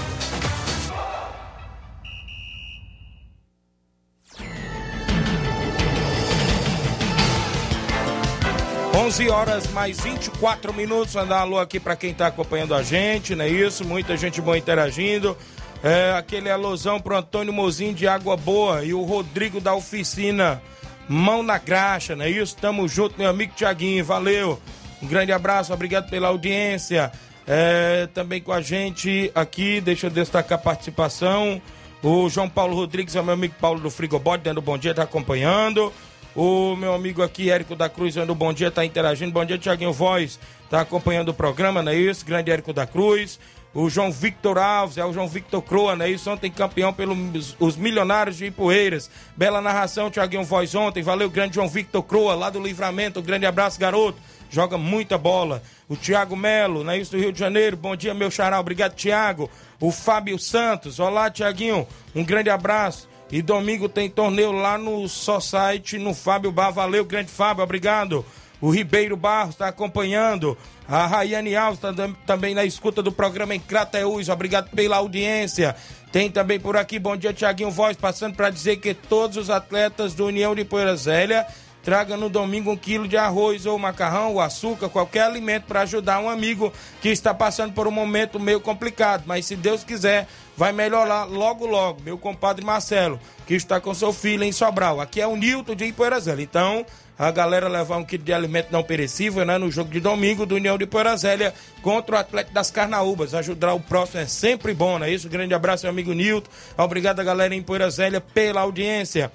[8.94, 11.16] 11 horas mais 24 minutos.
[11.16, 13.84] andar alô aqui para quem está acompanhando a gente, não é isso?
[13.84, 15.36] Muita gente boa interagindo.
[15.82, 20.62] É, aquele alusão pro Antônio Mozinho de Água Boa e o Rodrigo da Oficina.
[21.08, 22.56] Mão na Graxa, não é isso?
[22.56, 24.60] Tamo junto, meu amigo Tiaguinho, valeu.
[25.02, 27.10] Um grande abraço, obrigado pela audiência.
[27.46, 31.60] É, também com a gente aqui, deixa eu destacar a participação.
[32.02, 35.02] O João Paulo Rodrigues é o meu amigo Paulo do Frigobode, dando bom dia, tá
[35.02, 35.92] acompanhando.
[36.34, 39.32] O meu amigo aqui, Érico da Cruz, dando bom dia, tá interagindo.
[39.32, 40.38] Bom dia, Tiaguinho Voz,
[40.70, 42.24] tá acompanhando o programa, não é isso?
[42.24, 43.38] Grande Érico da Cruz.
[43.74, 46.10] O João Victor Alves, é o João Victor Croa, né?
[46.10, 49.10] Isso ontem campeão pelos os milionários de Ipueiras.
[49.34, 51.02] Bela narração, Tiaguinho Voz ontem.
[51.02, 53.20] Valeu, grande João Victor Croa, lá do Livramento.
[53.20, 54.18] Um grande abraço, garoto.
[54.50, 55.62] Joga muita bola.
[55.88, 56.98] O Tiago Melo, né?
[56.98, 57.74] Isso do Rio de Janeiro.
[57.74, 58.60] Bom dia, meu xará.
[58.60, 59.50] Obrigado, Tiago.
[59.80, 61.00] O Fábio Santos.
[61.00, 61.86] Olá, Tiaguinho.
[62.14, 63.08] Um grande abraço.
[63.30, 66.70] E domingo tem torneio lá no Society, no Fábio Bar.
[66.70, 67.64] Valeu, grande Fábio.
[67.64, 68.22] Obrigado.
[68.62, 70.56] O Ribeiro Barros está acompanhando.
[70.88, 71.92] A Rayane Alves está
[72.24, 74.28] também na escuta do programa em Crateús.
[74.28, 75.74] Obrigado pela audiência.
[76.12, 80.14] Tem também por aqui, bom dia, Tiaguinho Voz, passando para dizer que todos os atletas
[80.14, 81.44] do União de Poeira Zélia
[81.82, 86.20] tragam no domingo um quilo de arroz ou macarrão ou açúcar, qualquer alimento para ajudar
[86.20, 89.24] um amigo que está passando por um momento meio complicado.
[89.26, 92.00] Mas se Deus quiser, vai melhorar logo, logo.
[92.02, 95.00] Meu compadre Marcelo, que está com seu filho em Sobral.
[95.00, 96.44] Aqui é o Nilton de Ipoeirazélia.
[96.44, 96.86] Então,
[97.18, 99.58] a galera levar um quilo de alimento não perecível, né?
[99.58, 103.34] No jogo de domingo do União de Poeirazélia contra o Atlético das Carnaúbas.
[103.34, 105.28] Ajudar o próximo é sempre bom, não é isso?
[105.28, 106.50] Grande abraço, meu amigo Nilton.
[106.76, 109.30] Obrigado galera em Poeirazélia pela audiência.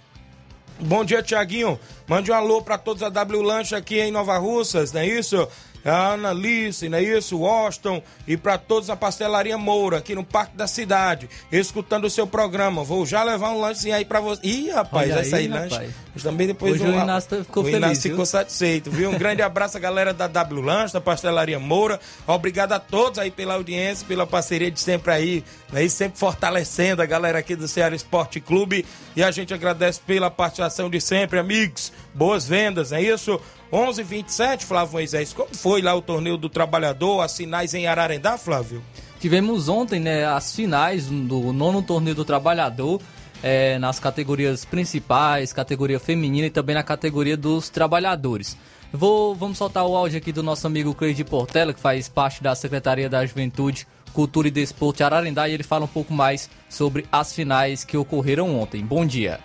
[0.80, 1.80] Bom dia, Tiaguinho.
[2.08, 5.48] Mande um alô para todos a W Lanche aqui em Nova Russas, não é isso?
[5.90, 7.38] A Ana Alice, não é isso?
[7.38, 12.28] Washington e para todos a Pastelaria Moura, aqui no Parque da Cidade, escutando o seu
[12.28, 12.84] programa.
[12.84, 14.42] Vou já levar um lanche aí para você.
[14.46, 15.90] Ih, rapaz, vai sair lanche.
[16.14, 16.98] Mas também depois Hoje um...
[16.98, 19.10] o Inácio ficou o Inácio ficou satisfeito, viu?
[19.10, 22.00] Um grande abraço à galera da W Lanche, da Pastelaria Moura.
[22.26, 25.88] Obrigado a todos aí pela audiência, pela parceria de sempre aí, né?
[25.88, 28.86] sempre fortalecendo a galera aqui do Ceará Esporte Clube.
[29.16, 31.92] E a gente agradece pela participação de sempre, amigos.
[32.14, 33.40] Boas vendas, é isso?
[33.72, 35.34] 11 27 Flávio Moisés.
[35.34, 38.82] Como foi lá o torneio do trabalhador, as finais em Ararendá, Flávio?
[39.20, 43.02] Tivemos ontem né, as finais do nono torneio do trabalhador.
[43.44, 48.58] É, nas categorias principais, categoria feminina e também na categoria dos trabalhadores.
[48.92, 52.56] Vou, vamos soltar o áudio aqui do nosso amigo Cleide Portela, que faz parte da
[52.56, 57.06] Secretaria da Juventude, Cultura e Desporto de Ararendá, e ele fala um pouco mais sobre
[57.12, 58.84] as finais que ocorreram ontem.
[58.84, 59.40] Bom dia.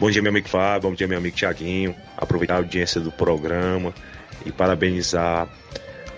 [0.00, 1.94] Bom dia, meu amigo Fábio, bom dia, meu amigo Tiaguinho.
[2.22, 3.92] Aproveitar a audiência do programa
[4.46, 5.48] e parabenizar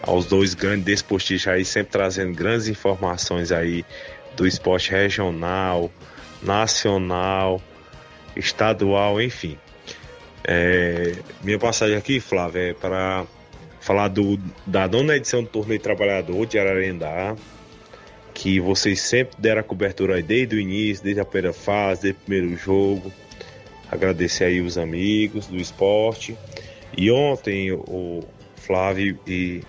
[0.02, 3.84] aos dois grandes desportistas aí, sempre trazendo grandes informações aí
[4.36, 5.90] do esporte regional,
[6.42, 7.60] nacional,
[8.36, 9.58] estadual, enfim.
[10.46, 13.24] É, minha passagem aqui, Flávio, é para
[13.80, 17.34] falar do, da nona edição do Torneio Trabalhador de Ararendá,
[18.34, 22.20] que vocês sempre deram a cobertura aí desde o início, desde a primeira fase, desde
[22.20, 23.10] o primeiro jogo
[23.90, 26.36] agradecer aí os amigos do esporte.
[26.96, 28.22] E ontem o
[28.56, 29.62] Flávio e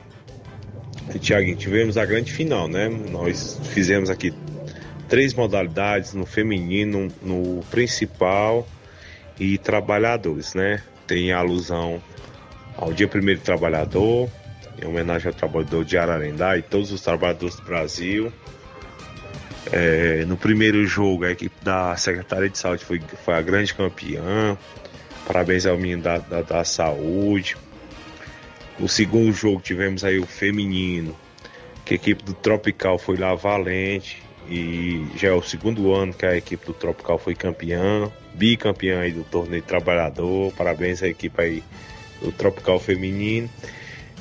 [1.13, 2.87] o Thiago tivemos a grande final, né?
[2.87, 4.33] Nós fizemos aqui
[5.07, 8.67] três modalidades no feminino, no principal
[9.39, 10.81] e trabalhadores, né?
[11.05, 12.01] Tem alusão
[12.75, 14.29] ao Dia Primeiro Trabalhador,
[14.81, 18.31] em homenagem ao trabalhador de Ararendá e todos os trabalhadores do Brasil.
[19.71, 24.57] É, no primeiro jogo, a equipe da Secretaria de Saúde foi, foi a grande campeã.
[25.25, 27.57] Parabéns ao menino da, da, da saúde.
[28.77, 31.15] No segundo jogo tivemos aí o feminino,
[31.83, 34.23] que a equipe do Tropical foi lá valente.
[34.47, 39.11] E já é o segundo ano que a equipe do Tropical foi campeã, bicampeã aí
[39.11, 40.53] do torneio trabalhador.
[40.53, 41.63] Parabéns à equipe aí
[42.21, 43.49] do Tropical Feminino.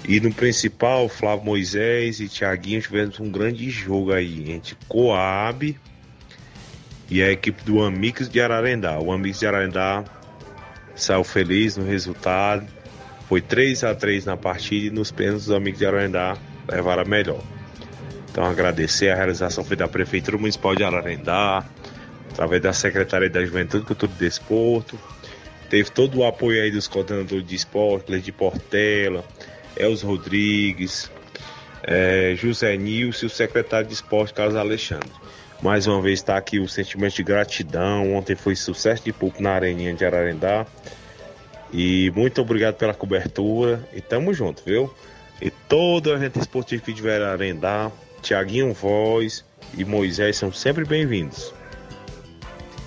[0.06, 5.78] E no principal, Flávio Moisés e Thiaguinho tivemos um grande jogo aí entre Coab
[7.10, 8.98] e a equipe do Amix de Ararendá.
[8.98, 10.04] O Amix de Ararendá
[10.94, 12.66] saiu feliz no resultado.
[13.28, 16.36] Foi 3 a 3 na partida e nos pênaltis os Amigos de Ararendá
[16.68, 17.42] levaram a melhor.
[18.30, 21.64] Então agradecer a realização foi da Prefeitura Municipal de Ararendá,
[22.30, 24.98] através da Secretaria da Juventude, Cultura e Desporto.
[25.70, 29.24] Teve todo o apoio aí dos coordenadores de esporte, de Portela,
[29.76, 31.10] Els Rodrigues,
[31.82, 35.10] é, José Nilson o secretário de esporte, Carlos Alexandre.
[35.60, 38.14] Mais uma vez está aqui o sentimento de gratidão.
[38.14, 40.66] Ontem foi sucesso de público na Areninha de Ararendá.
[41.72, 43.82] E muito obrigado pela cobertura.
[43.92, 44.92] E tamo junto, viu?
[45.40, 47.90] E todo a gente esportivo que tiver Ararendá,
[48.22, 49.44] Tiaguinho Voz
[49.76, 51.52] e Moisés são sempre bem-vindos.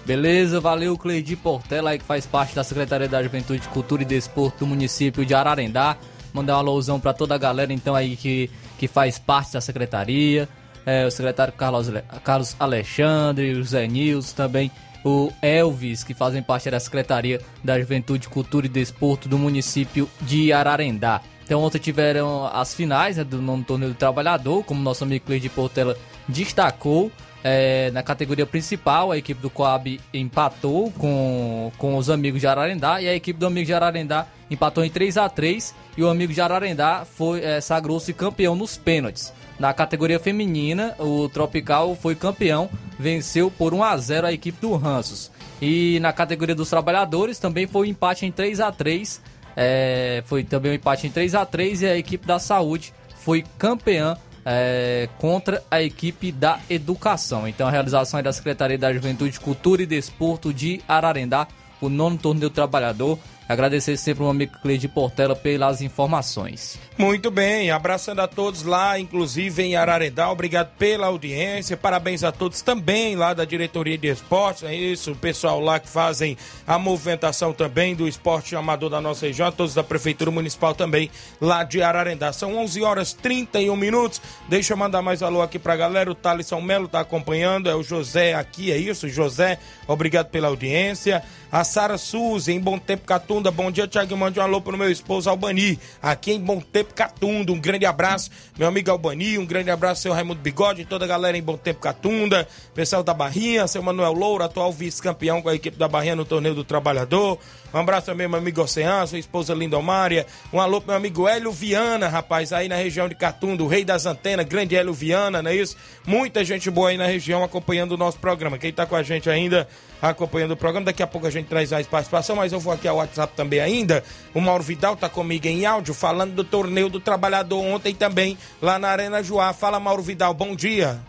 [0.06, 4.68] Beleza, valeu Cleidi Portela que faz parte da Secretaria da Juventude, Cultura e Desporto do
[4.68, 5.98] município de Ararendá.
[6.38, 10.48] Mandar uma alusão para toda a galera então aí que, que faz parte da secretaria,
[10.86, 11.92] é, o secretário Carlos,
[12.24, 14.72] Carlos Alexandre, o Zé Nils, também
[15.04, 20.52] o Elvis, que fazem parte da Secretaria da Juventude, Cultura e Desporto do município de
[20.52, 21.22] Ararendá.
[21.44, 25.50] Então ontem tiveram as finais né, do nono torneio do trabalhador, como nosso amigo Cleide
[25.50, 25.98] Portela
[26.28, 27.12] destacou.
[27.44, 33.02] É, na categoria principal, a equipe do Coab empatou com, com os amigos de Ararendá
[33.02, 36.34] e a equipe do amigo de Ararendá empatou em 3 a 3 e o amigo
[36.34, 39.34] de Ararendá foi é, sagrou-se campeão nos pênaltis.
[39.60, 44.76] Na categoria feminina, o Tropical foi campeão, venceu por 1 a 0 a equipe do
[44.76, 45.32] Ranços.
[45.62, 49.22] E na categoria dos trabalhadores também foi um empate em 3 a 3
[49.60, 53.44] é, foi também um empate em 3 a 3 e a equipe da saúde foi
[53.58, 57.48] campeã é, contra a equipe da educação.
[57.48, 61.48] Então a realização é da Secretaria da Juventude, Cultura e Desporto de Ararendá,
[61.82, 63.18] o nono torneio do trabalhador.
[63.48, 66.78] Agradecer sempre o amigo Cleide Portela pelas informações.
[66.98, 72.62] Muito bem, abraçando a todos lá, inclusive em Ararendá, obrigado pela audiência, parabéns a todos
[72.62, 77.54] também lá da diretoria de esportes, é isso, o pessoal lá que fazem a movimentação
[77.54, 82.34] também do esporte amador da nossa região, todos da prefeitura municipal também lá de Ararendá.
[82.34, 86.60] São 11 horas 31 minutos, deixa eu mandar mais alô aqui pra galera, o Thalisson
[86.60, 91.24] Melo tá acompanhando, é o José aqui, é isso, José, obrigado pela audiência.
[91.50, 93.50] A Sara Suzy, em Bom Tempo Catunda.
[93.50, 94.18] Bom dia, Tiago.
[94.18, 97.54] Mande um alô pro meu esposo Albani, aqui em Bom Tempo Catunda.
[97.54, 99.38] Um grande abraço, meu amigo Albani.
[99.38, 102.46] Um grande abraço, seu Raimundo Bigode, toda a galera em Bom Tempo Catunda.
[102.76, 106.54] Pessoal da Barrinha, seu Manuel Loura, atual vice-campeão com a equipe da Barrinha no Torneio
[106.54, 107.40] do Trabalhador.
[107.74, 110.26] Um abraço também, meu amigo Oceano, sua esposa Lindomária.
[110.52, 113.86] Um alô pro meu amigo Hélio Viana, rapaz, aí na região de Catunda, o rei
[113.86, 115.78] das antenas, grande Hélio Viana, não é isso?
[116.06, 118.58] Muita gente boa aí na região acompanhando o nosso programa.
[118.58, 119.68] Quem tá com a gente ainda
[120.02, 122.88] acompanhando o programa, daqui a pouco a gente traz mais participação, mas eu vou aqui
[122.88, 124.04] ao WhatsApp também ainda.
[124.34, 128.78] O Mauro Vidal tá comigo em áudio, falando do torneio do trabalhador ontem também, lá
[128.78, 129.54] na Arena Joá.
[129.54, 131.00] Fala, Mauro Vidal, bom dia.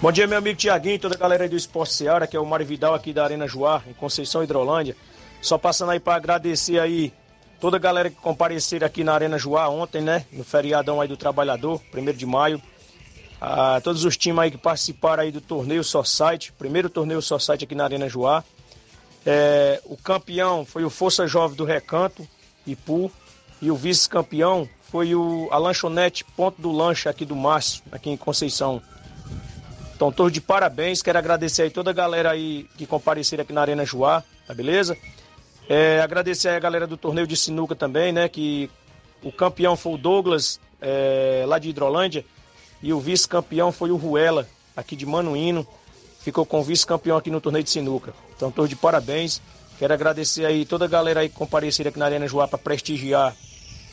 [0.00, 2.64] Bom dia, meu amigo Tiaguinho, toda a galera do Esporte Seara, que é o Mário
[2.64, 4.94] Vidal aqui da Arena Joá, em Conceição Hidrolândia.
[5.40, 7.12] Só passando aí para agradecer aí
[7.60, 10.24] toda a galera que compareceram aqui na Arena Joá ontem, né?
[10.32, 12.62] No feriadão aí do trabalhador, primeiro de maio.
[13.40, 17.74] A todos os times aí que participaram aí do torneio Society, primeiro torneio Society aqui
[17.74, 18.42] na Arena Joá.
[19.24, 22.26] É, o campeão foi o Força Jovem do Recanto,
[22.66, 23.10] Ipu,
[23.60, 28.16] e o vice-campeão foi o, a lanchonete Ponto do Lanche aqui do Márcio, aqui em
[28.16, 28.82] Conceição.
[29.94, 31.02] Então, todos de parabéns.
[31.02, 34.96] Quero agradecer aí toda a galera aí que compareceram aqui na Arena Joá, tá beleza?
[35.68, 38.28] É, agradecer aí a galera do torneio de sinuca também, né?
[38.28, 38.70] Que
[39.22, 42.24] o campeão foi o Douglas, é, lá de Hidrolândia,
[42.82, 45.66] e o vice-campeão foi o Ruela, aqui de Manuíno.
[46.20, 48.14] Ficou com vice-campeão aqui no torneio de sinuca.
[48.36, 49.40] Então, todos de parabéns.
[49.78, 53.34] Quero agradecer aí toda a galera aí que compareceram aqui na Arena Joá para prestigiar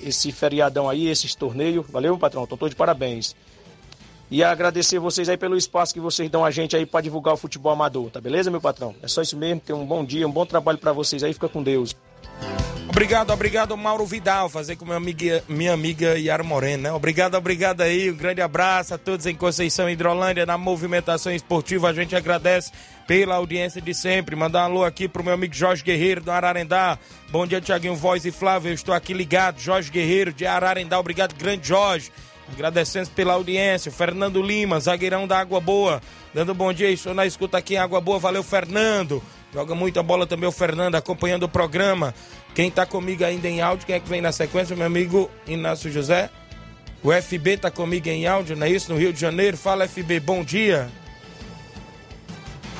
[0.01, 1.85] esse feriadão aí, esses torneios.
[1.89, 2.43] Valeu, patrão?
[2.43, 3.35] Então, todos de parabéns.
[4.29, 7.37] E agradecer vocês aí pelo espaço que vocês dão a gente aí para divulgar o
[7.37, 8.95] futebol amador, tá beleza, meu patrão?
[9.03, 11.47] É só isso mesmo, tenha um bom dia, um bom trabalho para vocês aí, fica
[11.47, 11.95] com Deus.
[12.95, 16.91] Obrigado, obrigado, Mauro Vidal, fazer com minha amiga, minha amiga Yara Moreno, né?
[16.93, 21.93] Obrigado, obrigado aí, um grande abraço a todos em Conceição Hidrolândia, na movimentação esportiva, a
[21.93, 22.71] gente agradece
[23.05, 24.33] pela audiência de sempre.
[24.35, 26.97] Mandar um alô aqui pro meu amigo Jorge Guerreiro do Ararendá.
[27.31, 31.35] Bom dia, Tiaguinho Voz e Flávio, eu estou aqui ligado, Jorge Guerreiro de Ararendá, obrigado,
[31.35, 32.11] grande Jorge.
[32.53, 33.91] Agradecendo pela audiência.
[33.91, 35.99] Fernando Lima, zagueirão da Água Boa.
[36.31, 38.19] Dando bom dia, estou na escuta aqui em Água Boa.
[38.19, 39.21] Valeu, Fernando.
[39.55, 42.13] Joga muita bola também o Fernando, acompanhando o programa.
[42.53, 44.75] Quem tá comigo ainda em áudio, quem é que vem na sequência?
[44.75, 46.29] Meu amigo Inácio José.
[47.01, 48.91] O FB tá comigo em áudio, não é isso?
[48.91, 49.55] No Rio de Janeiro.
[49.55, 50.89] Fala, FB, bom dia.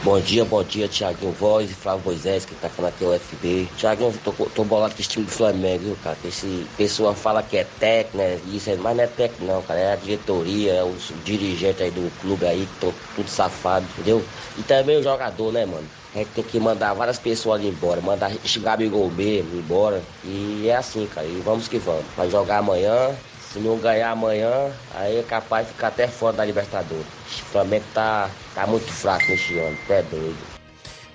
[0.03, 3.19] Bom dia, bom dia, Tiaguinho Voz e Flávio Moisés, que tá falando aqui é o
[3.21, 3.69] FB.
[3.77, 6.17] Tiaguinho, tô, tô bolado com esse time do Flamengo, viu, cara?
[6.25, 8.37] Esse pessoa fala que é técnico, né?
[8.53, 9.79] Isso, mas não é técnico não, cara.
[9.79, 14.21] É a diretoria, é os dirigentes aí do clube aí, que estão tudo safado, entendeu?
[14.57, 15.87] E também o jogador, né, mano?
[16.15, 20.01] A gente tem que mandar várias pessoas ali embora, mandar Gabigol mesmo embora.
[20.23, 21.27] E é assim, cara.
[21.27, 22.05] E vamos que vamos.
[22.15, 23.13] Vai jogar amanhã,
[23.51, 27.05] se não ganhar amanhã, aí é capaz de ficar até fora da Libertadores.
[27.27, 30.55] O Flamengo tá, tá muito fraco neste ano, até doido.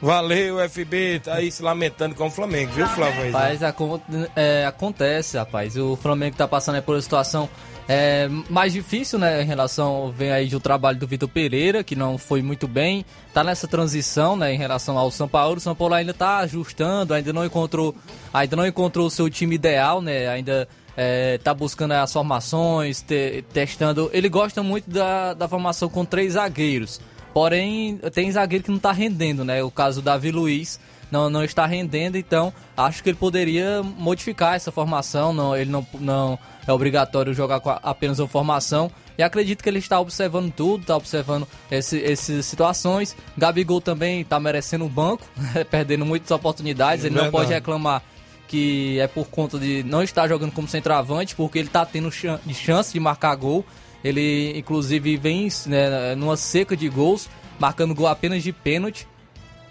[0.03, 3.33] Valeu, FB, tá aí se lamentando com o Flamengo, viu, Flávio?
[3.33, 3.61] Rapaz,
[4.37, 5.77] é, acontece, rapaz.
[5.77, 7.49] O Flamengo tá passando aí por uma situação
[7.93, 12.17] é, mais difícil, né, em relação, vem aí do trabalho do Vitor Pereira, que não
[12.17, 15.95] foi muito bem, tá nessa transição, né, em relação ao São Paulo, o São Paulo
[15.95, 17.93] ainda tá ajustando, ainda não encontrou,
[18.33, 23.45] ainda não encontrou o seu time ideal, né, ainda é, tá buscando as formações, te-
[23.53, 27.01] testando, ele gosta muito da, da formação com três zagueiros,
[27.35, 30.79] porém, tem zagueiro que não tá rendendo, né, o caso do Davi Luiz,
[31.11, 35.85] não, não está rendendo, então acho que ele poderia modificar essa formação, não, ele não,
[35.99, 38.91] não é obrigatório jogar com apenas uma formação.
[39.19, 43.17] E acredito que ele está observando tudo, está observando esse, essas situações.
[43.37, 45.25] Gabigol também está merecendo um banco,
[45.71, 47.05] perdendo muitas oportunidades.
[47.05, 48.03] Ele não pode reclamar
[48.51, 52.93] que é por conta de não estar jogando como centroavante, porque ele está tendo chance
[52.93, 53.65] de marcar gol.
[54.03, 57.29] Ele, inclusive, vem né, numa seca de gols,
[57.61, 59.07] marcando gol apenas de pênalti.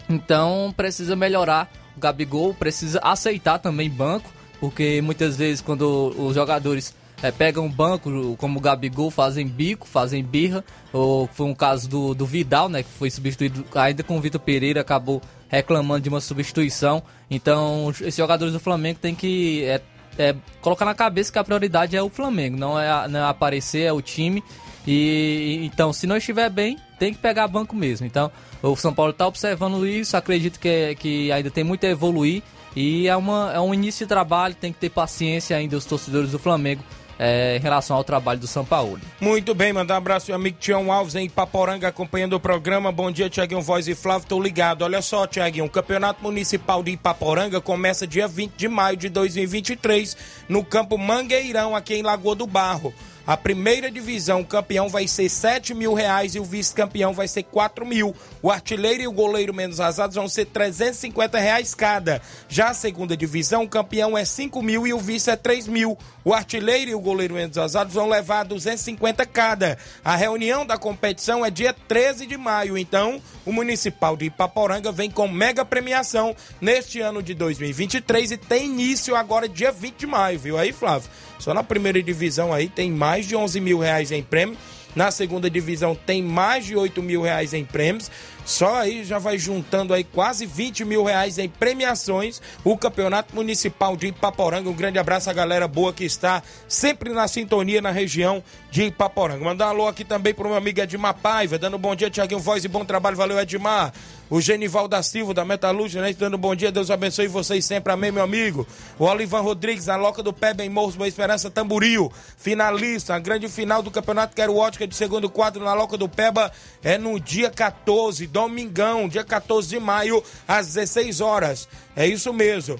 [0.07, 6.93] Então, precisa melhorar o Gabigol, precisa aceitar também banco, porque muitas vezes quando os jogadores
[7.21, 11.89] é, pegam um banco, como o Gabigol, fazem bico, fazem birra, ou foi um caso
[11.89, 16.09] do, do Vidal, né, que foi substituído ainda com o Vitor Pereira, acabou reclamando de
[16.09, 17.03] uma substituição.
[17.29, 19.81] Então, esses jogadores do Flamengo têm que é,
[20.17, 23.81] é, colocar na cabeça que a prioridade é o Flamengo, não é, não é aparecer,
[23.81, 24.43] é o time.
[24.87, 28.07] E então, se não estiver bem, tem que pegar banco mesmo.
[28.07, 28.31] Então,
[28.63, 32.41] o São Paulo está observando isso, acredito que, que ainda tem muito a evoluir.
[32.75, 36.31] E é, uma, é um início de trabalho, tem que ter paciência ainda os torcedores
[36.31, 36.83] do Flamengo
[37.19, 38.97] é, em relação ao trabalho do São Paulo.
[39.19, 42.91] Muito bem, mandar um abraço ao amigo Tião Alves em Paporanga acompanhando o programa.
[42.91, 44.83] Bom dia, Tiaguinho Voz e Flávio, tô ligado.
[44.83, 50.15] Olha só, Tiaguinho, o Campeonato Municipal de Ipaporanga começa dia 20 de maio de 2023
[50.47, 52.93] no Campo Mangueirão, aqui em Lagoa do Barro.
[53.29, 57.43] A primeira divisão, o campeão vai ser 7 mil reais e o vice-campeão vai ser
[57.43, 58.15] 4 mil.
[58.41, 62.23] O artilheiro e o goleiro menos azados vão ser 350 reais cada.
[62.47, 65.95] Já a segunda divisão, o campeão é 5 mil e o vice é 3 mil.
[66.29, 69.79] O artilheiro e o goleiro menos azados vão levar 250 cada.
[70.05, 75.09] A reunião da competição é dia 13 de maio, então o Municipal de Ipaporanga vem
[75.09, 80.37] com mega premiação neste ano de 2023 e tem início agora dia 20 de maio,
[80.37, 81.09] viu aí, Flávio?
[81.39, 84.55] Só na primeira divisão aí tem mais de 11 mil reais em prêmio.
[84.95, 88.11] Na segunda divisão tem mais de 8 mil reais em prêmios.
[88.49, 92.41] Só aí já vai juntando aí quase 20 mil reais em premiações.
[92.63, 94.67] O Campeonato Municipal de Ipaporanga.
[94.67, 99.45] Um grande abraço à galera boa que está sempre na sintonia na região de Ipaporanga.
[99.45, 102.09] Mandar um alô aqui também para o meu amigo Edmar Paiva, dando um bom dia,
[102.09, 103.15] Tiaguinho Voz e bom trabalho.
[103.15, 103.93] Valeu, Edmar.
[104.29, 106.13] O Genival da Silva, da Metalúrgica, né?
[106.13, 107.91] Dando um bom dia, Deus abençoe vocês sempre.
[107.91, 108.65] Amém, meu amigo.
[108.99, 112.11] O Olivan Rodrigues, na Loca do Pé, em Morros, Boa Esperança, Tamburil.
[112.37, 116.51] Finalista, a grande final do Campeonato Quero Ótica de segundo quadro na Loca do Peba
[116.83, 121.67] é no dia 14, domingão, dia 14 de maio, às 16 horas.
[121.95, 122.79] É isso mesmo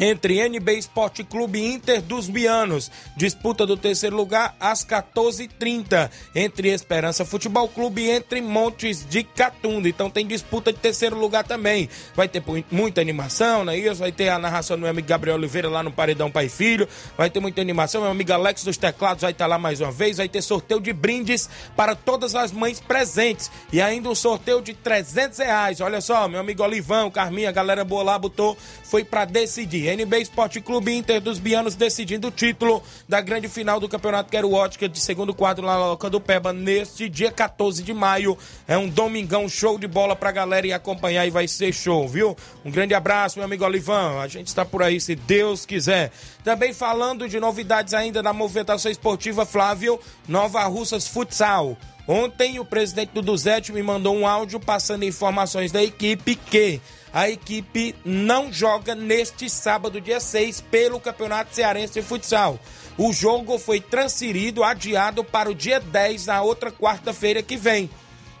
[0.00, 2.90] entre NB Esporte Clube Inter dos Bianos.
[3.16, 6.10] Disputa do terceiro lugar às 14h30.
[6.34, 9.88] Entre Esperança Futebol Clube e entre Montes de Catunda.
[9.88, 11.88] Então tem disputa de terceiro lugar também.
[12.14, 13.96] Vai ter muita animação, não é isso?
[13.96, 16.88] Vai ter a narração do meu amigo Gabriel Oliveira lá no Paredão Pai Filho.
[17.16, 18.00] Vai ter muita animação.
[18.00, 20.16] Meu amigo Alex dos Teclados vai estar lá mais uma vez.
[20.16, 23.50] Vai ter sorteio de brindes para todas as mães presentes.
[23.72, 25.80] E ainda um sorteio de 300 reais.
[25.80, 28.56] Olha só, meu amigo Olivão, Carminha, galera boa lá botou.
[28.84, 29.81] Foi para decidir.
[29.88, 34.52] NB Esporte Clube Inter dos Bianos decidindo o título da grande final do Campeonato Quero
[34.52, 38.36] Ótica de segundo quadro na Loca do Peba neste dia 14 de maio.
[38.66, 42.36] É um domingão show de bola pra galera e acompanhar e vai ser show, viu?
[42.64, 44.20] Um grande abraço, meu amigo Olivão.
[44.20, 46.12] A gente está por aí, se Deus quiser.
[46.44, 51.76] Também falando de novidades ainda da movimentação esportiva, Flávio, Nova Russas Futsal.
[52.06, 56.80] Ontem o presidente do Duzete me mandou um áudio passando informações da equipe que
[57.12, 62.58] a equipe não joga neste sábado, dia 6, pelo Campeonato Cearense de Futsal.
[62.96, 67.90] O jogo foi transferido, adiado para o dia 10, na outra quarta-feira que vem.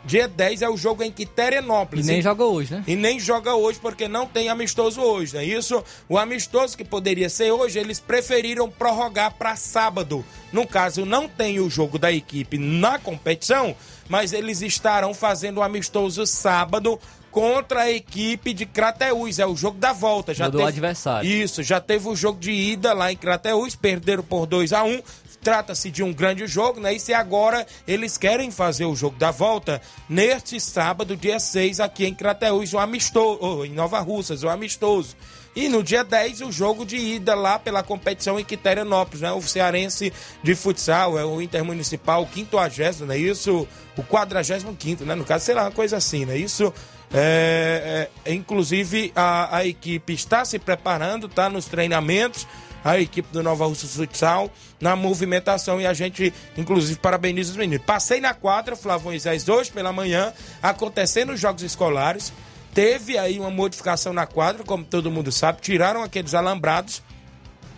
[0.04, 2.08] Dia 10 é o jogo em Quiterianópolis.
[2.08, 2.84] E nem joga hoje, né?
[2.88, 5.82] E nem joga hoje porque não tem amistoso hoje, não é isso?
[6.08, 10.24] O amistoso que poderia ser hoje, eles preferiram prorrogar para sábado.
[10.52, 13.76] No caso, não tem o jogo da equipe na competição,
[14.08, 16.98] mas eles estarão fazendo o amistoso sábado
[17.32, 19.40] contra a equipe de Crateús.
[19.40, 20.32] É o jogo da volta.
[20.32, 20.68] Já do teve...
[20.68, 21.28] adversário.
[21.28, 24.88] Isso, já teve o jogo de ida lá em Crateús, perderam por 2 a 1
[24.88, 25.02] um.
[25.42, 26.94] Trata-se de um grande jogo, né?
[26.94, 32.06] E se agora eles querem fazer o jogo da volta neste sábado, dia 6, aqui
[32.06, 35.16] em Crateús, o amistoso, oh, em Nova Russas, o amistoso.
[35.54, 39.32] E no dia 10, o jogo de ida lá pela competição em Quiterianópolis, né?
[39.32, 40.12] O cearense
[40.44, 43.18] de futsal, é o intermunicipal, o 50, né?
[43.18, 43.66] Isso,
[43.96, 45.16] o 45, né?
[45.16, 46.36] No caso, sei lá, uma coisa assim, né?
[46.38, 46.72] Isso
[47.14, 52.46] é, é, inclusive, a, a equipe está se preparando, está nos treinamentos,
[52.84, 54.50] a equipe do Nova Russa Futsal,
[54.80, 57.84] na movimentação e a gente, inclusive, parabeniza os meninos.
[57.84, 60.32] Passei na quadra, Flávio Moisés, hoje pela manhã,
[60.62, 62.32] acontecendo os jogos escolares.
[62.74, 67.02] Teve aí uma modificação na quadra, como todo mundo sabe, tiraram aqueles alambrados,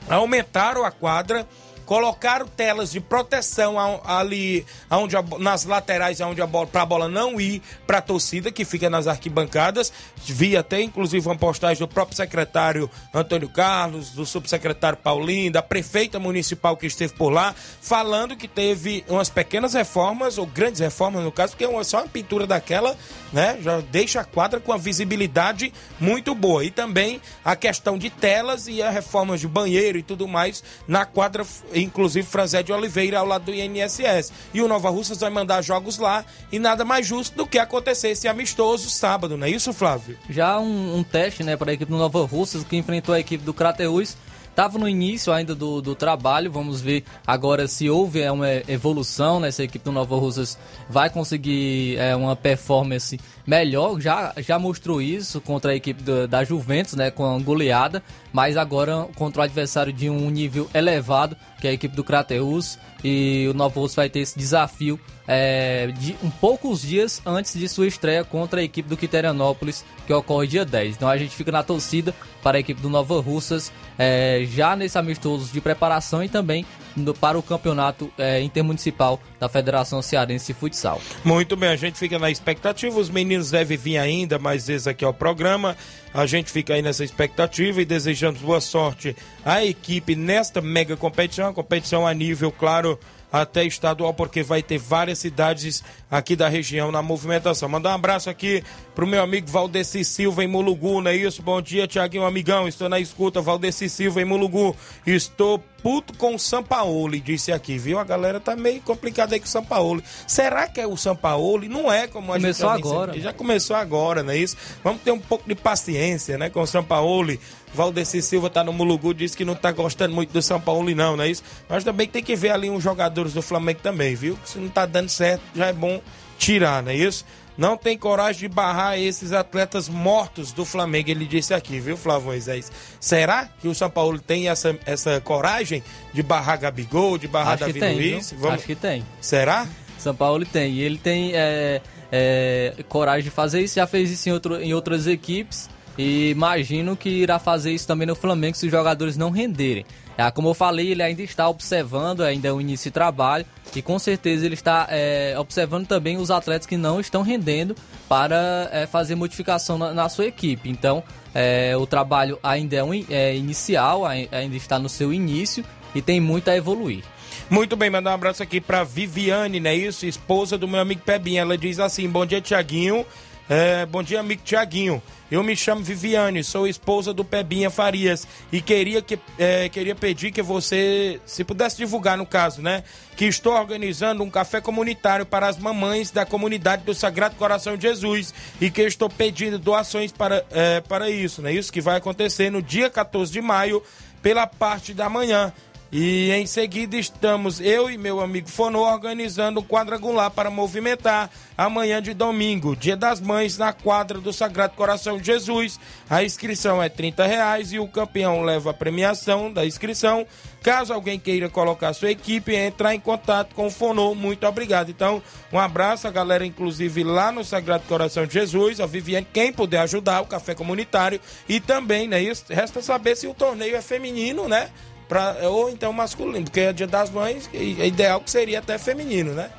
[0.08, 1.46] aumentaram a quadra
[1.84, 7.40] colocaram telas de proteção ali aonde nas laterais onde a bola para a bola não
[7.40, 9.92] ir para a torcida que fica nas arquibancadas.
[10.24, 16.18] Vi até inclusive uma postagem do próprio secretário Antônio Carlos, do subsecretário Paulinho, da prefeita
[16.18, 21.32] municipal que esteve por lá, falando que teve umas pequenas reformas ou grandes reformas no
[21.32, 22.96] caso, porque é só uma pintura daquela,
[23.32, 26.64] né, já deixa a quadra com a visibilidade muito boa.
[26.64, 31.04] E também a questão de telas e a reforma de banheiro e tudo mais na
[31.04, 31.44] quadra,
[31.74, 34.32] inclusive Franzé de Oliveira, ao lado do INSS.
[34.52, 38.08] E o Nova Russas vai mandar jogos lá e nada mais justo do que acontecer
[38.08, 40.16] esse amistoso sábado, não é isso, Flávio?
[40.28, 43.44] Já um, um teste, né, para a equipe do Nova Russas, que enfrentou a equipe
[43.44, 44.16] do Crateus.
[44.54, 49.40] Estava no início ainda do, do trabalho, vamos ver agora se houve é, uma evolução,
[49.40, 49.50] né?
[49.50, 50.56] Se a equipe do Nova Russas
[50.88, 54.00] vai conseguir é, uma performance melhor.
[54.00, 57.10] Já, já mostrou isso contra a equipe da, da Juventus, né?
[57.10, 58.00] Com a goleada,
[58.32, 62.78] mas agora contra o adversário de um nível elevado, que é a equipe do Crateus.
[63.02, 67.66] E o Nova Russas vai ter esse desafio é, de um poucos dias antes de
[67.70, 70.96] sua estreia contra a equipe do Quiterianópolis, que ocorre dia 10.
[70.96, 74.98] Então a gente fica na torcida para a equipe do Nova Russas, é, já nesse
[74.98, 80.58] amistoso de preparação e também no- para o campeonato é, intermunicipal da Federação Cearense de
[80.58, 81.00] Futsal.
[81.24, 82.98] Muito bem, a gente fica na expectativa.
[82.98, 85.76] Os meninos devem vir ainda mais vezes aqui ao programa.
[86.12, 91.52] A gente fica aí nessa expectativa e desejamos boa sorte à equipe nesta mega competição.
[91.52, 92.98] Competição a nível, claro,
[93.32, 95.82] até estadual, porque vai ter várias cidades
[96.16, 97.68] aqui da região na movimentação.
[97.68, 98.62] Mandar um abraço aqui
[98.94, 101.42] pro meu amigo Valdeci Silva em Mulugu, não é isso?
[101.42, 102.68] Bom dia, Tiaguinho, amigão.
[102.68, 104.76] Estou na escuta, Valdeci Silva em Mulugu.
[105.04, 107.98] Estou puto com o Sampaoli, disse aqui, viu?
[107.98, 110.02] A galera tá meio complicada aí com o Sampaoli.
[110.26, 111.68] Será que é o Sampaoli?
[111.68, 112.86] Não é como a Começou gente...
[112.86, 113.20] agora.
[113.20, 114.56] Já começou agora, não é isso?
[114.82, 117.38] Vamos ter um pouco de paciência, né, com o Sampaoli.
[117.74, 121.16] Valdeci Silva tá no Mulugu, disse que não tá gostando muito do São Paulo, não,
[121.16, 121.42] não é isso?
[121.68, 124.38] Mas também tem que ver ali uns jogadores do Flamengo também, viu?
[124.44, 126.00] Se não tá dando certo, já é bom
[126.38, 127.24] tirar, não é isso?
[127.56, 132.26] Não tem coragem de barrar esses atletas mortos do Flamengo, ele disse aqui, viu, Flávio
[132.26, 132.70] Moisés?
[132.98, 135.82] Será que o São Paulo tem essa, essa coragem
[136.12, 138.32] de barrar Gabigol, de barrar Acho Davi tem, Luiz?
[138.32, 138.50] viu?
[138.50, 139.04] Acho que tem.
[139.20, 139.68] Será?
[139.98, 140.72] São Paulo tem.
[140.74, 141.80] E ele tem é,
[142.10, 145.70] é, coragem de fazer isso, já fez isso em, outro, em outras equipes.
[145.96, 149.84] E imagino que irá fazer isso também no Flamengo se os jogadores não renderem.
[150.16, 153.82] Ah, como eu falei, ele ainda está observando, ainda é o início de trabalho, e
[153.82, 157.74] com certeza ele está é, observando também os atletas que não estão rendendo
[158.08, 160.68] para é, fazer modificação na, na sua equipe.
[160.68, 161.02] Então,
[161.34, 165.64] é, o trabalho ainda é, um, é inicial, ai- ainda está no seu início
[165.96, 167.02] e tem muito a evoluir.
[167.50, 169.74] Muito bem, mandar um abraço aqui pra Viviane, né?
[169.74, 171.42] Isso, esposa do meu amigo Pebinha.
[171.42, 173.04] Ela diz assim: Bom dia, Tiaguinho.
[173.48, 175.02] É, bom dia, amigo Tiaguinho.
[175.30, 180.30] Eu me chamo Viviane, sou esposa do Pebinha Farias e queria, que, é, queria pedir
[180.30, 182.84] que você, se pudesse divulgar no caso, né?
[183.16, 187.82] Que estou organizando um café comunitário para as mamães da comunidade do Sagrado Coração de
[187.82, 191.52] Jesus e que estou pedindo doações para, é, para isso, né?
[191.52, 193.82] Isso que vai acontecer no dia 14 de maio,
[194.22, 195.52] pela parte da manhã.
[195.96, 202.02] E em seguida estamos, eu e meu amigo Fonô, organizando um quadrangular para movimentar amanhã
[202.02, 205.78] de domingo, Dia das Mães, na quadra do Sagrado Coração de Jesus.
[206.10, 210.26] A inscrição é 30 reais e o campeão leva a premiação da inscrição.
[210.64, 214.16] Caso alguém queira colocar sua equipe, entrar em contato com o Fonô.
[214.16, 214.90] Muito obrigado.
[214.90, 215.22] Então,
[215.52, 219.82] um abraço a galera, inclusive lá no Sagrado Coração de Jesus, a Viviane, quem puder
[219.82, 221.20] ajudar, o café comunitário.
[221.48, 222.18] E também, né?
[222.50, 224.72] Resta saber se o torneio é feminino, né?
[225.08, 229.32] Pra, ou então masculino, porque é dia das mães, é ideal que seria até feminino,
[229.32, 229.50] né?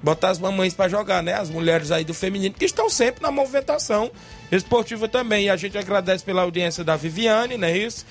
[0.00, 1.34] Botar as mamães pra jogar, né?
[1.34, 4.12] As mulheres aí do feminino, que estão sempre na movimentação
[4.52, 5.46] esportiva também.
[5.46, 8.06] E a gente agradece pela audiência da Viviane, não é isso?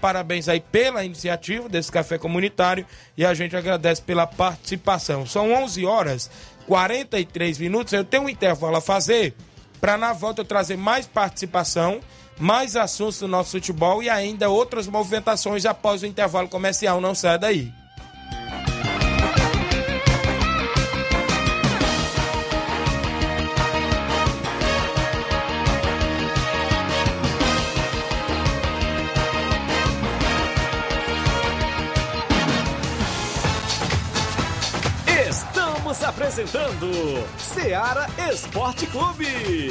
[0.00, 2.86] Parabéns aí pela iniciativa desse café comunitário
[3.16, 5.26] e a gente agradece pela participação.
[5.26, 6.30] São 11 horas
[6.68, 7.92] 43 minutos.
[7.92, 9.34] Eu tenho um intervalo a fazer
[9.80, 12.00] para na volta eu trazer mais participação,
[12.38, 17.00] mais assuntos do nosso futebol e ainda outras movimentações após o intervalo comercial.
[17.00, 17.72] Não saia daí.
[35.28, 36.90] Estamos apresentando
[37.38, 39.70] Seara Esporte Clube.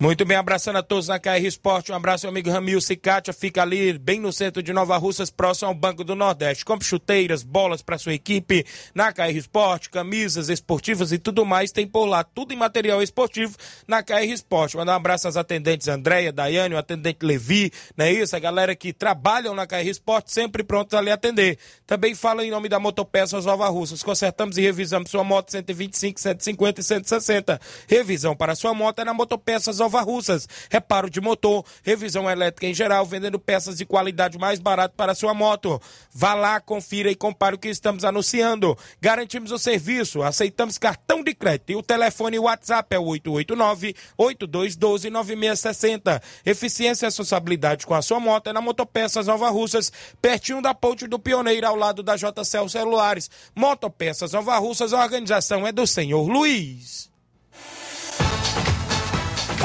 [0.00, 1.92] Muito bem, abraçando a todos na KR Esporte.
[1.92, 3.32] Um abraço, meu amigo Ramil Cicatia.
[3.32, 6.64] Fica ali, bem no centro de Nova Russas, próximo ao Banco do Nordeste.
[6.64, 11.70] Compre chuteiras, bolas para sua equipe na KR Esporte, camisas esportivas e tudo mais.
[11.70, 14.76] Tem por lá tudo em material esportivo na KR Esporte.
[14.76, 18.34] Mandar um abraço às atendentes Andréia, Daiane, o atendente Levi, não é isso?
[18.34, 21.56] A galera que trabalham na KR Esporte, sempre prontos a lhe atender.
[21.86, 24.02] Também fala em nome da Motopeças Nova Russas.
[24.02, 27.60] Consertamos e revisamos sua moto 125, 150 e 160.
[27.88, 30.48] Revisão para sua moto é na Motopeças Nova Russas.
[30.70, 35.34] Reparo de motor, revisão elétrica em geral, vendendo peças de qualidade mais barato para sua
[35.34, 35.80] moto.
[36.12, 38.76] Vá lá, confira e compare o que estamos anunciando.
[39.00, 43.06] Garantimos o serviço, aceitamos cartão de crédito e o telefone WhatsApp é o
[44.18, 46.22] 889-8212-9660.
[46.44, 51.06] Eficiência e responsabilidade com a sua moto é na Motopeças Nova Russas, pertinho da Ponte
[51.06, 53.30] do Pioneiro, ao lado da JCL Celulares.
[53.54, 57.13] Motopeças Nova Russas, a organização é do senhor Luiz.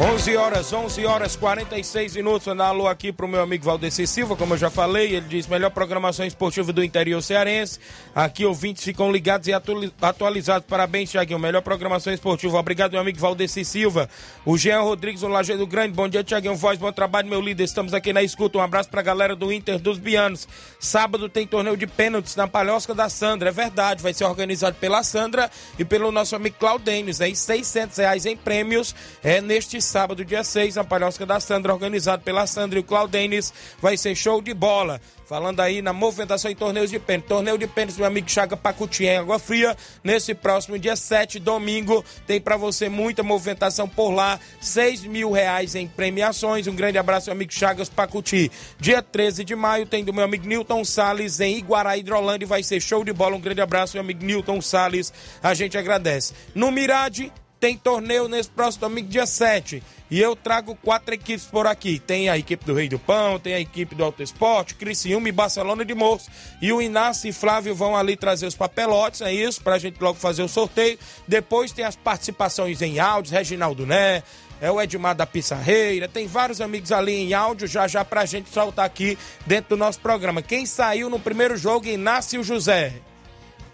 [0.00, 2.46] 11 horas, 11 horas 46 minutos.
[2.46, 5.16] Mandar alô aqui pro meu amigo Valdeci Silva, como eu já falei.
[5.16, 7.80] Ele diz: melhor programação esportiva do interior cearense.
[8.14, 10.68] Aqui ouvintes ficam ligados e atualizados.
[10.68, 11.40] Parabéns, Tiaguinho.
[11.40, 12.60] Melhor programação esportiva.
[12.60, 14.08] Obrigado, meu amigo Valdeci Silva.
[14.46, 15.94] O Jean Rodrigues, o Lajeiro Grande.
[15.94, 16.54] Bom dia, Tiaguinho.
[16.54, 17.64] Voz, bom trabalho, meu líder.
[17.64, 18.56] Estamos aqui na escuta.
[18.56, 20.46] Um abraço pra galera do Inter dos Bianos.
[20.78, 23.48] Sábado tem torneio de pênaltis na Palhosca da Sandra.
[23.48, 27.20] É verdade, vai ser organizado pela Sandra e pelo nosso amigo Claudênis.
[27.20, 28.94] Aí, 600 reais em prêmios
[29.24, 33.52] é neste sábado, dia 6, na Palhosca da Sandra, organizado pela Sandra e o Claudenis.
[33.80, 35.00] Vai ser show de bola.
[35.28, 37.26] Falando aí na movimentação em torneios de pênis.
[37.26, 39.76] Torneio de pênis meu amigo Chaga Pacuti em Água Fria.
[40.02, 44.40] Nesse próximo dia 7, domingo, tem para você muita movimentação por lá.
[44.58, 46.66] 6 mil reais em premiações.
[46.66, 48.50] Um grande abraço, meu amigo Chagas Pacuti.
[48.80, 52.46] Dia 13 de maio tem do meu amigo Newton Salles em Iguará, Hidrolândia.
[52.46, 53.36] Vai ser show de bola.
[53.36, 55.12] Um grande abraço, meu amigo Newton Salles.
[55.42, 56.32] A gente agradece.
[56.54, 57.30] No Mirade,
[57.60, 59.82] tem torneio nesse próximo domingo, dia 7.
[60.10, 61.98] E eu trago quatro equipes por aqui.
[61.98, 65.32] Tem a equipe do Rei do Pão, tem a equipe do Alto Esporte, Criciúma e
[65.32, 66.28] Barcelona de Morros.
[66.62, 70.18] E o Inácio e Flávio vão ali trazer os papelotes, é isso, pra gente logo
[70.18, 70.98] fazer o sorteio.
[71.26, 74.22] Depois tem as participações em áudios, Reginaldo Né,
[74.60, 78.50] é o Edmar da Pissarreira, tem vários amigos ali em áudio já já pra gente
[78.50, 80.42] soltar aqui dentro do nosso programa.
[80.42, 82.94] Quem saiu no primeiro jogo, Inácio José.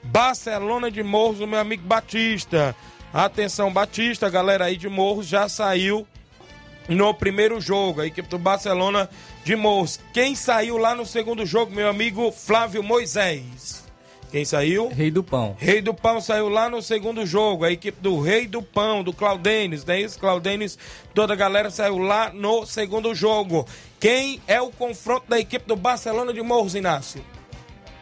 [0.02, 2.76] Barcelona de Morros, meu amigo Batista.
[3.14, 6.04] Atenção, Batista, galera aí de Morros já saiu
[6.88, 9.08] no primeiro jogo, a equipe do Barcelona
[9.44, 10.00] de Morros.
[10.12, 13.84] Quem saiu lá no segundo jogo, meu amigo Flávio Moisés.
[14.32, 14.88] Quem saiu?
[14.88, 15.54] Rei do Pão.
[15.56, 17.64] Rei do Pão saiu lá no segundo jogo.
[17.64, 20.18] A equipe do Rei do Pão, do Claudenes, não é isso?
[20.18, 20.76] Claudenes,
[21.14, 23.64] toda a galera saiu lá no segundo jogo.
[24.00, 27.24] Quem é o confronto da equipe do Barcelona de Morros, Inácio?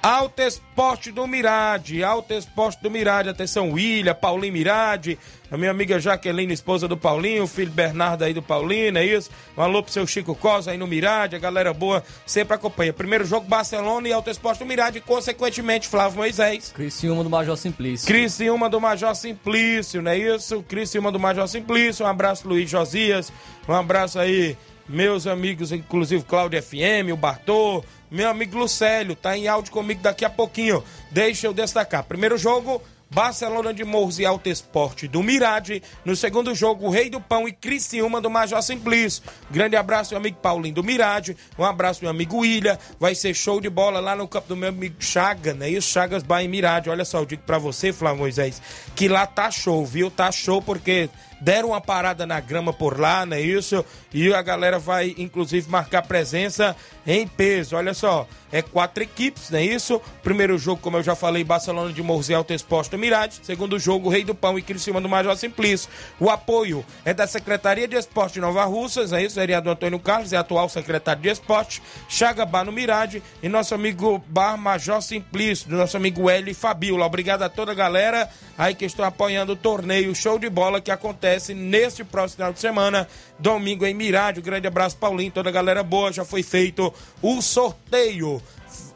[0.02, 5.16] Alto Esporte do Mirade, Alto Esporte do Mirade, atenção, William, Paulinho Mirade,
[5.48, 9.30] a minha amiga Jaqueline, esposa do Paulinho, o filho Bernardo aí do Paulinho, é isso?
[9.56, 12.92] Um alô pro seu Chico Cosa aí no Mirade, a galera boa sempre acompanha.
[12.92, 16.72] Primeiro jogo, Barcelona e Alto Esporte do Mirade, e, consequentemente, Flávio Moisés.
[16.72, 18.08] Criciúma do Major Simplício.
[18.08, 20.64] Criciúma do Major Simplício, não é isso?
[20.64, 23.32] Criciúma do Major Simplício, um abraço Luiz Josias,
[23.68, 24.56] um abraço aí,
[24.88, 30.24] meus amigos, inclusive Cláudio FM, o Bartô, meu amigo Lucélio, tá em áudio comigo daqui
[30.24, 30.82] a pouquinho.
[31.10, 32.04] Deixa eu destacar.
[32.04, 35.82] Primeiro jogo, Barcelona de Morros e Alto Esporte do Mirade.
[36.02, 39.22] No segundo jogo, o Rei do Pão e Criciúma do Major Simplício.
[39.50, 41.36] Grande abraço, meu amigo Paulinho do Mirade.
[41.58, 42.78] Um abraço, meu amigo William.
[42.98, 45.70] Vai ser show de bola lá no campo do meu amigo Chaga, né?
[45.70, 46.88] E os Chagas Bahia Mirade.
[46.88, 48.62] Olha só, eu digo pra você, Flávio Moisés,
[48.96, 50.10] que lá tá show, viu?
[50.10, 51.10] Tá show porque
[51.42, 53.84] deram uma parada na grama por lá, não é isso?
[54.14, 57.74] E a galera vai, inclusive, marcar presença em peso.
[57.74, 60.00] Olha só, é quatro equipes, não é isso?
[60.22, 63.40] Primeiro jogo, como eu já falei, Barcelona de Morros e Alto Exposto Mirade.
[63.42, 65.90] Segundo jogo, Rei do Pão e Criciúma do Major Simplício.
[66.20, 69.34] O apoio é da Secretaria de Esporte de Nova Russas, é isso?
[69.34, 71.82] Vereador Antônio Carlos, é atual secretário de Esporte.
[72.08, 77.06] Chagabá no Mirade e nosso amigo Bar Major Simplício, do nosso amigo Hélio e Fabiola.
[77.06, 80.90] Obrigado a toda a galera aí que estão apoiando o torneio Show de Bola que
[80.90, 83.08] acontece acontece neste próximo final de semana,
[83.38, 84.40] domingo em Mirade.
[84.40, 86.12] Um grande abraço, Paulinho, toda a galera boa.
[86.12, 88.42] Já foi feito o sorteio.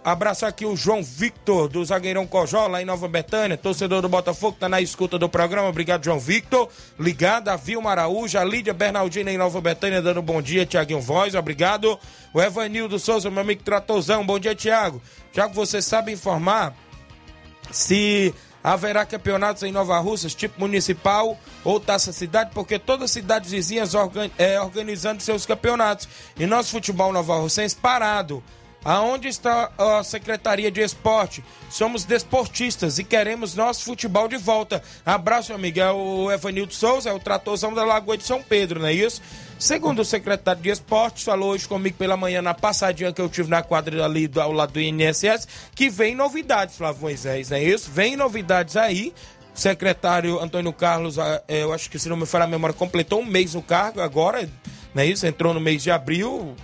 [0.05, 4.57] Abraço aqui o João Victor, do Zagueirão Cojó, lá em Nova Betânia, torcedor do Botafogo,
[4.59, 5.69] tá na escuta do programa.
[5.69, 6.69] Obrigado, João Victor.
[6.99, 11.35] Ligado a Vilma Araújo, a Lídia Bernardina em Nova Betânia, dando bom dia, Tiaguinho Voz,
[11.35, 11.99] obrigado.
[12.33, 15.03] O Evanildo Souza, meu amigo Tratozão, bom dia, Tiago.
[15.33, 16.73] Já que você sabe informar
[17.73, 18.33] se
[18.67, 23.95] haverá campeonatos em Nova Russas, tipo municipal ou taça cidade, porque todas as cidades vizinhas
[23.95, 26.09] organ é, organizando seus campeonatos.
[26.37, 28.43] E nosso futebol Nova Russense parado.
[28.87, 31.43] Aonde está a Secretaria de Esporte?
[31.69, 34.81] Somos desportistas e queremos nosso futebol de volta.
[35.05, 35.81] Abraço, meu amigo.
[35.81, 39.21] É o Evanildo Souza, é o tratorzão da Lagoa de São Pedro, não é isso?
[39.59, 43.51] Segundo o secretário de Esportes, falou hoje comigo pela manhã na passadinha que eu tive
[43.51, 47.65] na quadra ali do, ao lado do INSS, que vem novidades, Flávio Moisés, não é
[47.65, 47.91] isso?
[47.91, 49.13] Vem novidades aí.
[49.53, 53.21] Secretário Antônio Carlos, ah, é, eu acho que se não me falar a memória, completou
[53.21, 54.49] um mês no cargo agora,
[54.95, 55.27] não é isso?
[55.27, 56.55] Entrou no mês de abril,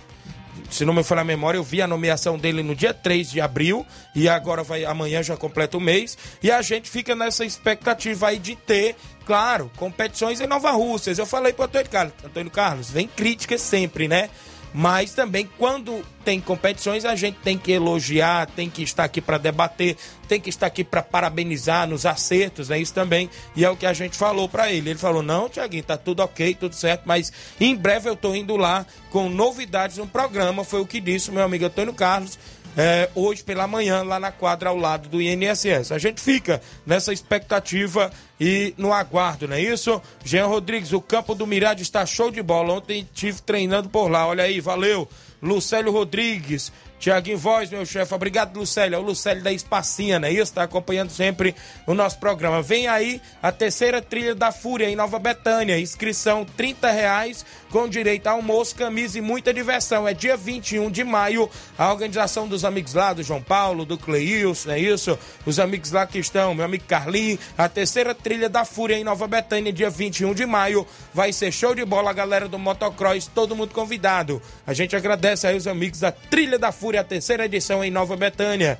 [0.73, 3.39] se não me falar a memória, eu vi a nomeação dele no dia 3 de
[3.39, 6.17] abril e agora vai amanhã já completa o mês.
[6.41, 8.95] E a gente fica nessa expectativa aí de ter,
[9.25, 11.13] claro, competições em Nova Rússia.
[11.17, 14.29] Eu falei para Antônio Carlos, Antônio Carlos, vem críticas sempre, né?
[14.73, 19.37] Mas também quando tem competições a gente tem que elogiar, tem que estar aqui para
[19.37, 19.95] debater,
[20.27, 23.29] tem que estar aqui para parabenizar nos acertos, é isso também.
[23.55, 24.89] E é o que a gente falou para ele.
[24.89, 28.57] Ele falou: "Não, Tiaguinho, tá tudo OK, tudo certo, mas em breve eu tô indo
[28.57, 32.39] lá com novidades no programa", foi o que disse o meu amigo Antônio Carlos.
[32.75, 35.91] É, hoje pela manhã, lá na quadra ao lado do INSS.
[35.91, 40.01] A gente fica nessa expectativa e no aguardo, não é isso?
[40.25, 42.73] Jean Rodrigues, o campo do Mirade está show de bola.
[42.73, 44.27] Ontem estive treinando por lá.
[44.27, 45.07] Olha aí, valeu.
[45.41, 48.13] Lucélio Rodrigues, Tiaguinho Voz, meu chefe.
[48.13, 48.95] Obrigado, Lucélio.
[48.95, 50.43] É o Lucélio da Espacinha, não é isso?
[50.43, 51.53] Está acompanhando sempre
[51.85, 52.61] o nosso programa.
[52.61, 55.77] Vem aí a terceira trilha da Fúria em Nova Betânia.
[55.77, 60.07] Inscrição 30 reais com direito a almoço, camisa e muita diversão.
[60.07, 61.49] É dia 21 de maio.
[61.75, 65.17] A organização dos amigos lá, do João Paulo, do Cleilson, é isso?
[65.43, 67.39] Os amigos lá que estão, meu amigo Carlinhos.
[67.57, 70.85] A terceira trilha da Fúria em Nova Betânia, dia 21 de maio.
[71.11, 74.39] Vai ser show de bola, a galera do Motocross, todo mundo convidado.
[74.67, 78.15] A gente agradece aí os amigos da Trilha da Fúria, a terceira edição em Nova
[78.15, 78.79] Betânia.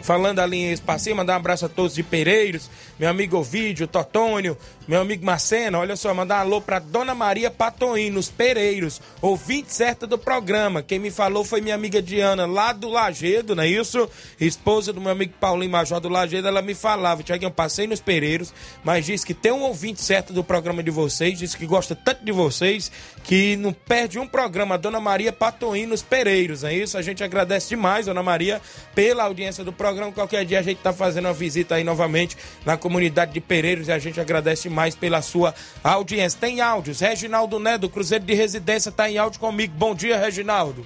[0.00, 2.68] Falando ali em Espacinho, mandar um abraço a todos de Pereiros,
[2.98, 7.50] meu amigo Ovídio, Totônio, meu amigo Marcena, olha só, mandar um alô pra Dona Maria
[7.50, 10.82] Patoim, nos Pereiros, ouvinte certa do programa.
[10.82, 14.06] Quem me falou foi minha amiga Diana, lá do Lagedo, não é isso?
[14.38, 18.52] Esposa do meu amigo Paulinho Major do Lagedo, ela me falava, Tiaguinho, passei nos Pereiros,
[18.84, 22.22] mas disse que tem um ouvinte certo do programa de vocês, disse que gosta tanto
[22.22, 22.92] de vocês,
[23.22, 26.98] que não perde um programa, Dona Maria Patoim, nos Pereiros, não é isso?
[26.98, 28.60] A gente agradece demais, Dona Maria,
[28.94, 29.93] pela audiência do programa.
[30.12, 33.92] Qualquer dia a gente tá fazendo uma visita aí novamente na comunidade de Pereiros e
[33.92, 36.38] a gente agradece mais pela sua audiência.
[36.40, 37.00] Tem áudios.
[37.00, 39.74] Reginaldo Né, do Cruzeiro de Residência, tá em áudio comigo.
[39.76, 40.84] Bom dia, Reginaldo.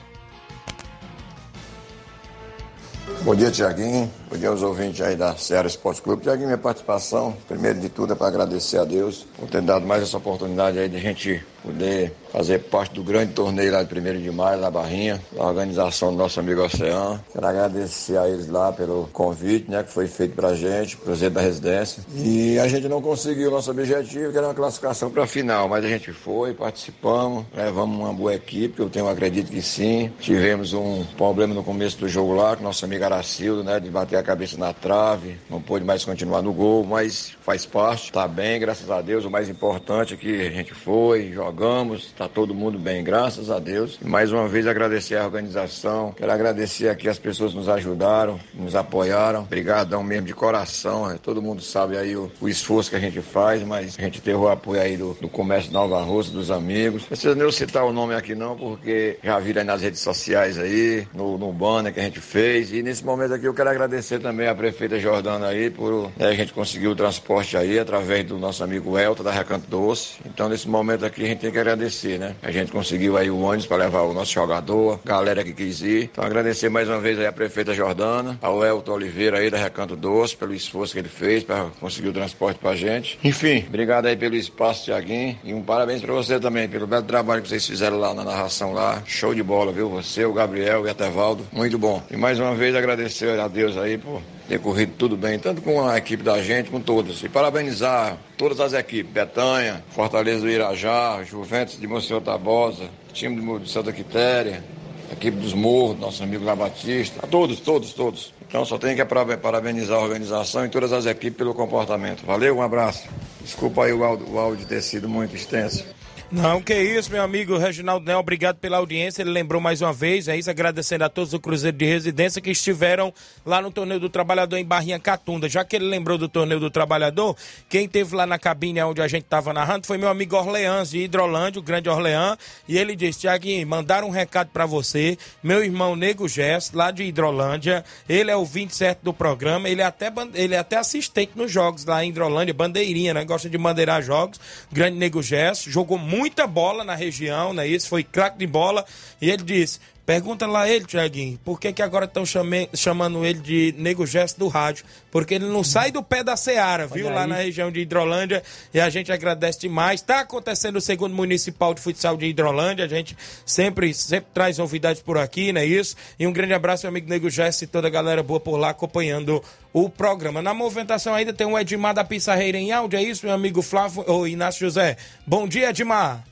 [3.23, 4.11] Bom dia, Tiaguinho.
[4.31, 6.23] Bom dia aos ouvintes aí da Ceará Esporte Clube.
[6.23, 10.03] Tiaguinho, minha participação, primeiro de tudo, é para agradecer a Deus por ter dado mais
[10.03, 14.21] essa oportunidade aí de a gente poder fazer parte do grande torneio lá de 1
[14.23, 17.23] de maio, na Barrinha, da organização do nosso amigo Oceano.
[17.33, 21.41] Quero agradecer a eles lá pelo convite, né, que foi feito pra gente, Cruzeiro da
[21.41, 22.03] Residência.
[22.15, 25.69] E a gente não conseguiu o nosso objetivo, que era uma classificação para a final,
[25.69, 30.13] mas a gente foi, participamos, levamos uma boa equipe, eu tenho acredito que sim.
[30.21, 34.17] Tivemos um problema no começo do jogo lá, com nosso amigo Aracildo, né, de bater
[34.17, 38.61] a cabeça na trave, não pôde mais continuar no gol, mas faz parte, tá bem,
[38.61, 39.25] graças a Deus.
[39.25, 43.59] O mais importante é que a gente foi, jogamos, está todo mundo bem, graças a
[43.59, 43.99] Deus.
[44.01, 48.77] Mais uma vez agradecer a organização, quero agradecer aqui as pessoas que nos ajudaram, nos
[48.77, 49.41] apoiaram.
[49.41, 51.19] Obrigadão mesmo de coração, né?
[51.21, 54.37] todo mundo sabe aí o, o, esforço que a gente faz, mas a gente teve
[54.37, 57.03] o apoio aí do, do comércio Nova Rússia, dos amigos.
[57.07, 61.09] Precisa nem citar o nome aqui não, porque já viram aí nas redes sociais aí,
[61.13, 62.73] no, no banner que a gente fez.
[62.73, 66.35] E nesse momento aqui eu quero agradecer também a prefeita Jordana aí por né, a
[66.35, 70.19] gente conseguir o transporte aí através do nosso amigo Elta da Recanto Doce.
[70.25, 72.35] Então nesse momento aqui a gente tem que agradecer, né?
[72.43, 76.05] A gente conseguiu aí o ônibus para levar o nosso jogador, galera que quis ir.
[76.13, 79.97] Então agradecer mais uma vez aí a prefeita Jordana, ao Elton Oliveira aí da Recanto
[79.97, 83.19] Doce pelo esforço que ele fez para conseguir o transporte pra gente.
[83.25, 85.39] Enfim, obrigado aí pelo espaço, Tiaguinho.
[85.43, 88.73] E um parabéns para você também pelo belo trabalho que vocês fizeram lá na narração
[88.73, 89.03] lá.
[89.07, 89.89] Show de bola, viu?
[89.89, 91.47] Você, o Gabriel e o Etevaldo.
[91.51, 92.03] Muito bom.
[92.11, 95.87] E mais uma vez agradecer a Deus aí por ter corrido tudo bem, tanto com
[95.87, 97.23] a equipe da gente, com todas.
[97.23, 103.71] E parabenizar todas as equipes, Betanha, Fortaleza do Irajá, Juventus de Monsenhor Tabosa, time de
[103.71, 104.65] Santa Quitéria,
[105.13, 108.33] equipe dos Morros, nosso amigo lá Batista, a todos, todos, todos.
[108.49, 112.25] Então só tenho que parabenizar a organização e todas as equipes pelo comportamento.
[112.25, 113.07] Valeu, um abraço.
[113.43, 115.85] Desculpa aí o áudio, o áudio ter sido muito extenso.
[116.31, 119.23] Não, que isso, meu amigo Reginaldo Nel, obrigado pela audiência.
[119.23, 122.51] Ele lembrou mais uma vez, é isso, agradecendo a todos do Cruzeiro de Residência que
[122.51, 123.15] estiveram
[123.47, 125.49] lá no Torneio do Trabalhador em Barrinha Catunda.
[125.49, 127.35] Já que ele lembrou do Torneio do Trabalhador,
[127.67, 130.99] quem teve lá na cabine onde a gente estava narrando foi meu amigo Orleans de
[130.99, 132.37] Hidrolândia, o grande Orleans,
[132.69, 137.05] e ele disse: Tiaguinho, mandaram um recado para você, meu irmão Nego Gesso, lá de
[137.05, 141.51] Hidrolândia, ele é o 27 do programa, ele é até, ele é até assistente nos
[141.51, 143.25] jogos lá em Hidrolândia, bandeirinha, né?
[143.25, 144.39] Gosta de bandeirar jogos.
[144.71, 147.67] Grande Nego Gesso, jogou muito muita bola na região, né?
[147.67, 148.85] Isso foi craque de bola.
[149.21, 152.25] E ele disse: Pergunta lá ele, Tiaguinho, por que, que agora estão
[152.73, 154.87] chamando ele de nego gesto do rádio?
[155.11, 157.11] Porque ele não sai do pé da Seara, viu?
[157.11, 158.43] Lá na região de Hidrolândia.
[158.73, 160.01] E a gente agradece demais.
[160.01, 162.87] Está acontecendo o segundo municipal de futsal de Hidrolândia.
[162.87, 165.95] A gente sempre, sempre traz novidades por aqui, não é isso?
[166.19, 168.71] E um grande abraço, meu amigo Nego Gesto e toda a galera boa por lá
[168.71, 169.45] acompanhando
[169.75, 170.41] o programa.
[170.41, 174.03] Na movimentação ainda tem o Edmar da Pissarreira em áudio, é isso, meu amigo Flávio,
[174.07, 174.97] ou Inácio José?
[175.27, 176.25] Bom dia, Edmar.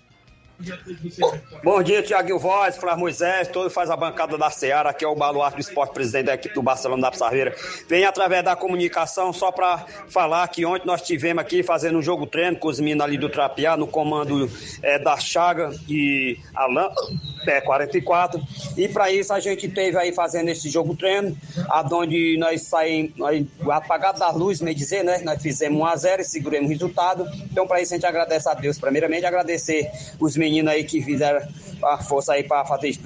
[1.62, 5.14] Bom dia, Tiaguinho Voz, Flávio Moisés, todo faz a bancada da Seara, aqui é o
[5.14, 7.54] Baluarte do Esporte, presidente da equipe do Barcelona da Pissarreira.
[7.86, 12.26] Vem através da comunicação só para falar que ontem nós tivemos aqui fazendo um jogo
[12.26, 14.50] treino com os meninos ali do Trapiá, no comando
[14.82, 16.88] é, da Chaga e Alain,
[17.46, 18.40] é, 44.
[18.78, 21.36] E para isso a gente teve aí fazendo esse jogo treino,
[21.68, 23.12] aonde nós saímos
[23.70, 25.18] apagado das luzes, me dizer, né?
[25.22, 27.28] Nós fizemos 1x0 e seguramos o resultado.
[27.50, 28.78] Então, para isso a gente agradece a Deus.
[28.78, 31.40] Primeiramente, agradecer os meninos meninos aí que fizeram
[31.82, 33.00] a força aí para fazer esse,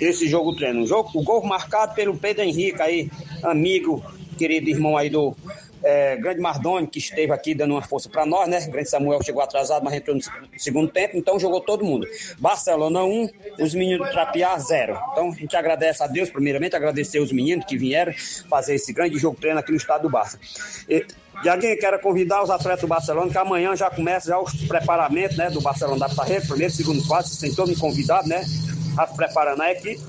[0.00, 0.82] esse jogo treino.
[0.82, 3.10] O, jogo, o gol marcado pelo Pedro Henrique aí,
[3.42, 4.04] amigo,
[4.36, 5.36] querido irmão aí do
[5.82, 8.60] é, grande Mardoni, que esteve aqui dando uma força para nós, né?
[8.66, 10.22] grande Samuel chegou atrasado, mas entrou no
[10.58, 12.06] segundo tempo, então jogou todo mundo.
[12.38, 13.28] Barcelona 1, um,
[13.58, 14.98] os meninos do Trapiá 0.
[15.12, 18.12] Então a gente agradece a Deus, primeiramente, agradecer os meninos que vieram
[18.48, 20.38] fazer esse grande jogo treino aqui no estado do Barça.
[20.88, 21.06] E,
[21.42, 25.36] e alguém quer convidar os atletas do Barcelona, que amanhã já começa já os preparamentos
[25.36, 28.44] né, do Barcelona da Pissarreira, primeiro, segundo, quarto, tem todo mundo convidado, né?
[28.94, 30.00] Já se preparando a equipe.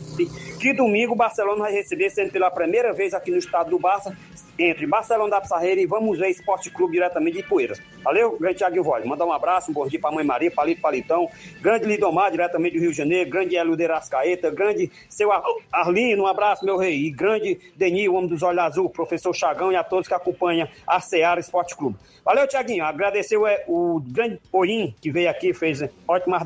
[0.60, 4.16] Que domingo o Barcelona vai receber, sendo pela primeira vez aqui no estado do Barça,
[4.64, 7.82] entre Barcelona da Pissarreira e Vamos Ver Esporte Clube diretamente de Poeiras.
[8.04, 9.06] Valeu, grande Thiago Voz.
[9.06, 11.30] Mandar um abraço, um bom dia para a Mãe Maria, Palito Palitão,
[11.62, 15.30] grande Lidomar, diretamente do Rio de Janeiro, grande Hélio de Rascaeta, grande seu
[15.72, 19.76] Arlino, um abraço, meu rei, e grande Denil, homem dos olhos azul, professor Chagão e
[19.76, 21.98] a todos que acompanham a Seara Esporte Clube.
[22.24, 22.84] Valeu, Tiaguinho.
[22.84, 26.40] Agradecer o, o grande Poim, que veio aqui, fez ótima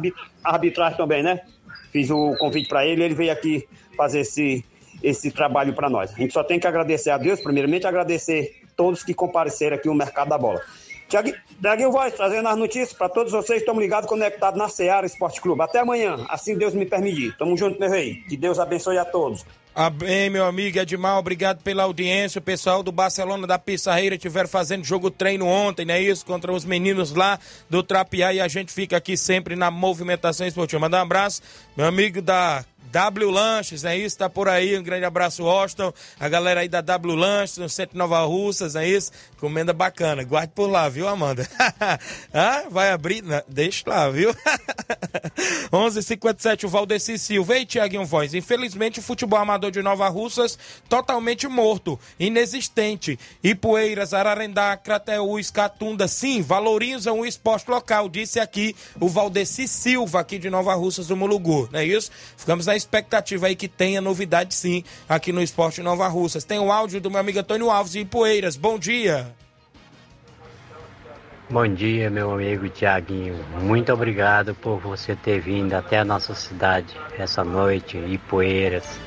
[0.44, 1.42] arbitragem também, né?
[1.92, 4.64] Fiz o convite para ele, ele veio aqui fazer esse
[5.04, 6.14] esse trabalho para nós.
[6.14, 9.96] A gente só tem que agradecer a Deus, primeiramente agradecer todos que compareceram aqui no
[9.96, 10.62] Mercado da Bola.
[11.08, 15.62] Tiaguinho Voz, trazendo as notícias para todos vocês, estamos ligados, conectados na Seara Esporte Clube.
[15.62, 17.38] Até amanhã, assim Deus me permitir.
[17.38, 18.16] Tamo junto, meu rei.
[18.28, 19.46] Que Deus abençoe a todos.
[19.76, 22.40] Amém, meu amigo Edmar, obrigado pela audiência.
[22.40, 26.26] O pessoal do Barcelona da Pissarreira estiveram fazendo jogo treino ontem, não é isso?
[26.26, 27.38] Contra os meninos lá
[27.70, 30.80] do Trapiá e a gente fica aqui sempre na movimentação esportiva.
[30.80, 31.42] Manda um abraço,
[31.76, 32.64] meu amigo da
[32.96, 34.18] W Lanches, é isso?
[34.18, 34.80] Tá por aí.
[34.80, 35.92] Um grande abraço, Austin.
[36.18, 39.12] A galera aí da W Lanches, no Centro Nova Russas, é isso?
[39.38, 40.24] Comenda bacana.
[40.24, 41.46] Guarde por lá, viu, Amanda?
[42.34, 43.22] ah, vai abrir?
[43.22, 44.34] Não, deixa lá, viu?
[45.74, 47.58] 11:57 o Valdeci Silva.
[47.58, 48.34] Ei, Tiaguinho Voz.
[48.34, 53.20] Infelizmente, o futebol amador de Nova Russas totalmente morto, inexistente.
[53.44, 60.38] Ipueiras, Ararendá, Crateús, Catunda, sim, valorizam o esporte local, disse aqui o Valdeci Silva, aqui
[60.38, 62.10] de Nova Russas do Mulugu, não é isso?
[62.38, 66.44] Ficamos na expectativa aí que tenha novidade sim aqui no Esporte Nova Russas.
[66.44, 68.56] Tem o áudio do meu amigo Antônio Alves de Ipueiras.
[68.56, 69.34] Bom dia.
[71.50, 73.36] Bom dia, meu amigo Tiaguinho.
[73.62, 79.00] Muito obrigado por você ter vindo até a nossa cidade essa noite, Ipueiras.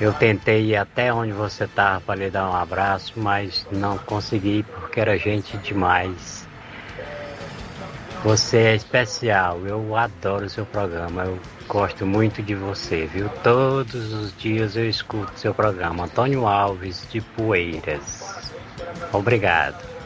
[0.00, 4.62] Eu tentei ir até onde você estava para lhe dar um abraço, mas não consegui
[4.62, 6.46] porque era gente demais.
[8.24, 11.38] Você é especial, eu adoro o seu programa, eu
[11.68, 13.28] gosto muito de você, viu?
[13.42, 16.04] Todos os dias eu escuto seu programa.
[16.04, 18.52] Antônio Alves de Poeiras.
[19.12, 19.97] Obrigado.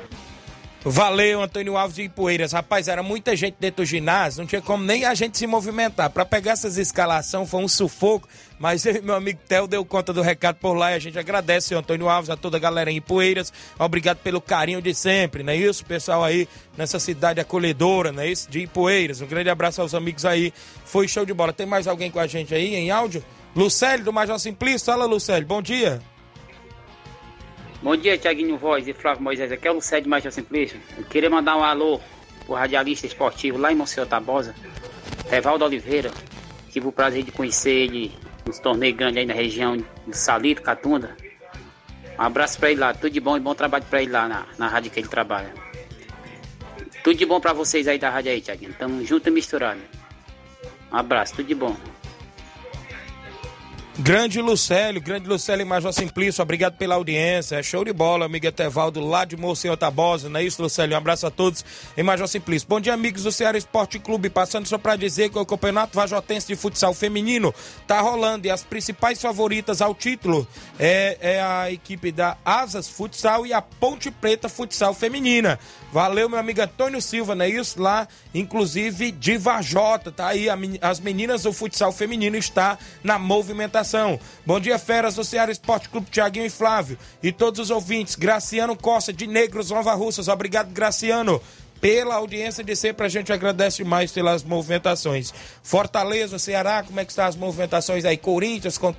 [0.84, 2.50] Valeu, Antônio Alves de Poeiras.
[2.50, 6.10] Rapaz, era muita gente dentro do ginásio, não tinha como nem a gente se movimentar.
[6.10, 8.28] Para pegar essas escalações foi um sufoco,
[8.58, 11.72] mas eu, meu amigo Theo deu conta do recado por lá e a gente agradece
[11.72, 13.52] Antônio Alves, a toda a galera em Poeiras.
[13.78, 15.84] Obrigado pelo carinho de sempre, não é isso?
[15.84, 18.50] Pessoal aí nessa cidade acolhedora, não é isso?
[18.50, 19.20] De Poeiras.
[19.20, 20.52] Um grande abraço aos amigos aí.
[20.84, 21.52] Foi show de bola.
[21.52, 23.24] Tem mais alguém com a gente aí em áudio?
[23.54, 24.86] Lucélio do Major Simplício.
[24.86, 25.46] Fala, Lucélio.
[25.46, 26.00] Bom dia.
[27.82, 29.50] Bom dia, Tiaguinho Voz e Flávio Moisés.
[29.50, 30.80] Aqui é o Lucélio de Simplício.
[30.96, 32.00] Eu queria mandar um alô
[32.46, 34.54] pro radialista esportivo lá em Monsenhor Tabosa,
[35.32, 36.12] Evaldo Oliveira.
[36.70, 38.12] Tive o prazer de conhecer ele
[38.46, 39.84] nos torneios grandes aí na região de
[40.16, 41.16] Salito, Catunda.
[42.16, 44.46] Um abraço pra ele lá, tudo de bom e bom trabalho pra ele lá na,
[44.56, 45.52] na rádio que ele trabalha.
[47.02, 48.72] Tudo de bom pra vocês aí da rádio aí, Tiaguinho.
[48.74, 49.80] Tamo junto e misturado.
[50.92, 51.76] Um abraço, tudo de bom.
[54.02, 58.44] Grande Lucélio, grande Lucélio e Major Simplício, obrigado pela audiência, é show de bola, amigo
[58.44, 60.94] Etevaldo lá de Monsenhor Tabosa, não é isso, Lucélio?
[60.94, 61.64] Um abraço a todos
[61.96, 62.66] em Major Simplício.
[62.68, 66.48] Bom dia, amigos do Ceará Esporte Clube, passando só para dizer que o Campeonato Vajotense
[66.48, 67.54] de Futsal Feminino
[67.86, 70.48] tá rolando e as principais favoritas ao título
[70.80, 75.60] é, é a equipe da Asas Futsal e a Ponte Preta Futsal Feminina.
[75.92, 77.80] Valeu, meu amigo Antônio Silva, não é isso?
[77.80, 80.46] Lá, inclusive, de Vajota, tá aí,
[80.80, 83.91] as meninas do futsal feminino está na movimentação.
[84.46, 86.98] Bom dia, feras do Ceará Esporte Clube, Tiaguinho e Flávio.
[87.22, 90.28] E todos os ouvintes, Graciano Costa, de Negros, Nova Russas.
[90.28, 91.40] Obrigado, Graciano
[91.82, 93.04] pela audiência de sempre.
[93.04, 95.34] A gente agradece mais pelas movimentações.
[95.64, 98.16] Fortaleza, Ceará, como é que estão as movimentações aí?
[98.16, 98.94] Corinthians com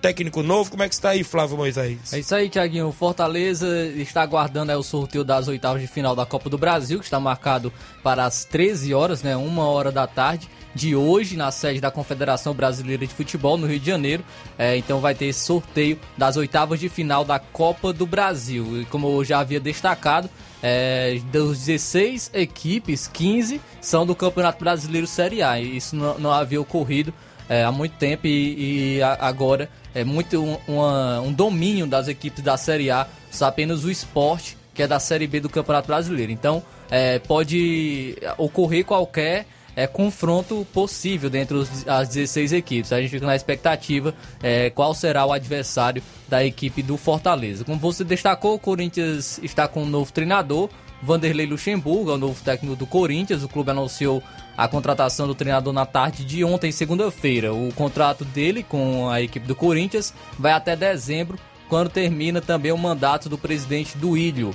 [0.00, 2.12] técnico, novo, como é que está aí, Flávio Moisés?
[2.12, 2.92] É isso aí, Tiaguinho.
[2.92, 3.66] Fortaleza
[3.96, 7.72] está aguardando o sorteio das oitavas de final da Copa do Brasil, que está marcado
[8.00, 9.36] para as 13 horas, né?
[9.36, 13.80] Uma hora da tarde de hoje na sede da Confederação Brasileira de Futebol no Rio
[13.80, 14.24] de Janeiro.
[14.56, 18.82] É, então vai ter esse sorteio das oitavas de final da Copa do Brasil.
[18.82, 20.30] E como eu já havia destacado,
[20.62, 25.60] é, dos 16 equipes, 15 são do Campeonato Brasileiro Série A.
[25.60, 27.12] Isso não, não havia ocorrido
[27.48, 32.42] é, há muito tempo e, e agora é muito um, uma, um domínio das equipes
[32.42, 36.30] da Série A, só apenas o esporte, que é da Série B do Campeonato Brasileiro.
[36.30, 39.46] Então é, pode ocorrer qualquer
[39.80, 42.92] é, confronto possível dentre os, as 16 equipes.
[42.92, 47.64] A gente fica na expectativa é, qual será o adversário da equipe do Fortaleza.
[47.64, 50.68] Como você destacou, o Corinthians está com um novo treinador,
[51.02, 53.42] Vanderlei Luxemburgo, é o novo técnico do Corinthians.
[53.42, 54.22] O clube anunciou
[54.54, 57.54] a contratação do treinador na tarde de ontem, segunda-feira.
[57.54, 61.38] O contrato dele com a equipe do Corinthians vai até dezembro,
[61.70, 64.54] quando termina também o mandato do presidente do Ilho.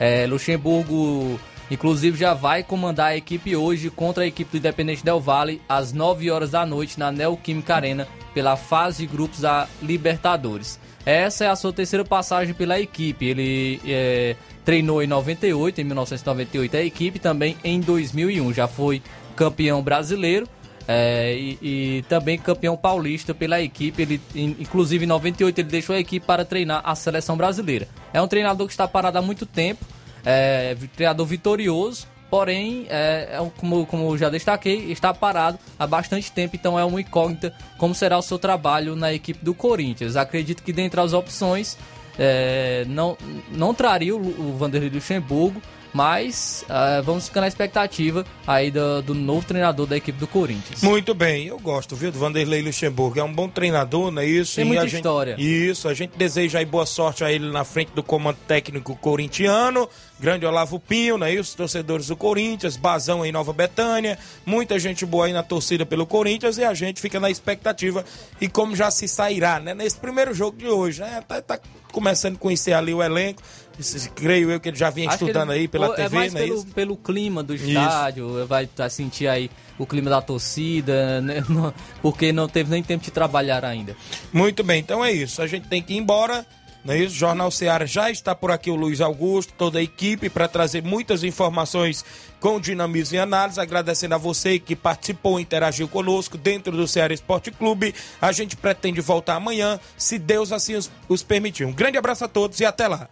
[0.00, 1.38] É, Luxemburgo
[1.70, 5.92] Inclusive já vai comandar a equipe hoje contra a equipe do Independente Del Valle às
[5.92, 10.78] 9 horas da noite na Neoquímica Arena pela fase de grupos da Libertadores.
[11.06, 13.26] Essa é a sua terceira passagem pela equipe.
[13.26, 19.02] Ele é, treinou em 98, em 1998 a equipe, também em 2001 já foi
[19.36, 20.48] campeão brasileiro.
[20.86, 24.02] É, e, e, também campeão paulista pela equipe.
[24.02, 27.88] Ele, inclusive em 98 ele deixou a equipe para treinar a seleção brasileira.
[28.12, 29.84] É um treinador que está parado há muito tempo,
[30.24, 36.56] é, treinador vitorioso, porém, é, é, como, como já destaquei, está parado há bastante tempo,
[36.56, 40.16] então é uma incógnita como será o seu trabalho na equipe do Corinthians.
[40.16, 41.78] Acredito que dentre as opções
[42.18, 43.16] é, não,
[43.52, 45.60] não traria o, o Vanderlei Luxemburgo,
[45.94, 50.82] mas uh, vamos ficar na expectativa aí do, do, novo treinador da equipe do Corinthians.
[50.82, 53.20] Muito bem, eu gosto, viu, do Vanderlei Luxemburgo.
[53.20, 54.56] É um bom treinador, não é isso?
[54.56, 55.36] Tem e muita gente, história.
[55.38, 59.88] Isso, a gente deseja aí boa sorte a ele na frente do comando técnico corintiano.
[60.18, 61.56] Grande Olavo Pinho, não é isso?
[61.56, 64.18] Torcedores do Corinthians, Bazão aí em Nova Betânia.
[64.46, 68.04] Muita gente boa aí na torcida pelo Corinthians e a gente fica na expectativa
[68.40, 69.74] e como já se sairá, né?
[69.74, 71.22] Nesse primeiro jogo de hoje, né?
[71.26, 71.58] Tá, tá
[71.92, 73.42] começando a conhecer ali o elenco
[74.14, 76.42] creio eu que ele já vinha Acho estudando ele, aí pela é TV, mais né?
[76.42, 78.46] Pelo, pelo clima do estádio, isso.
[78.46, 81.42] vai tá, sentir aí o clima da torcida, né?
[82.00, 83.96] porque não teve nem tempo de trabalhar ainda.
[84.32, 85.42] Muito bem, então é isso.
[85.42, 86.46] A gente tem que ir embora.
[86.84, 87.14] Não é isso?
[87.14, 91.24] Jornal Ceará já está por aqui, o Luiz Augusto, toda a equipe, para trazer muitas
[91.24, 92.04] informações
[92.38, 93.58] com dinamismo e análise.
[93.58, 97.94] Agradecendo a você que participou e interagiu conosco dentro do Ceará Esporte Clube.
[98.20, 101.64] A gente pretende voltar amanhã, se Deus assim os, os permitir.
[101.64, 103.08] Um grande abraço a todos e até lá.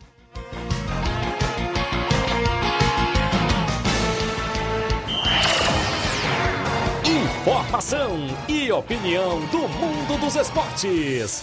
[7.05, 11.43] Informação e opinião do mundo dos esportes.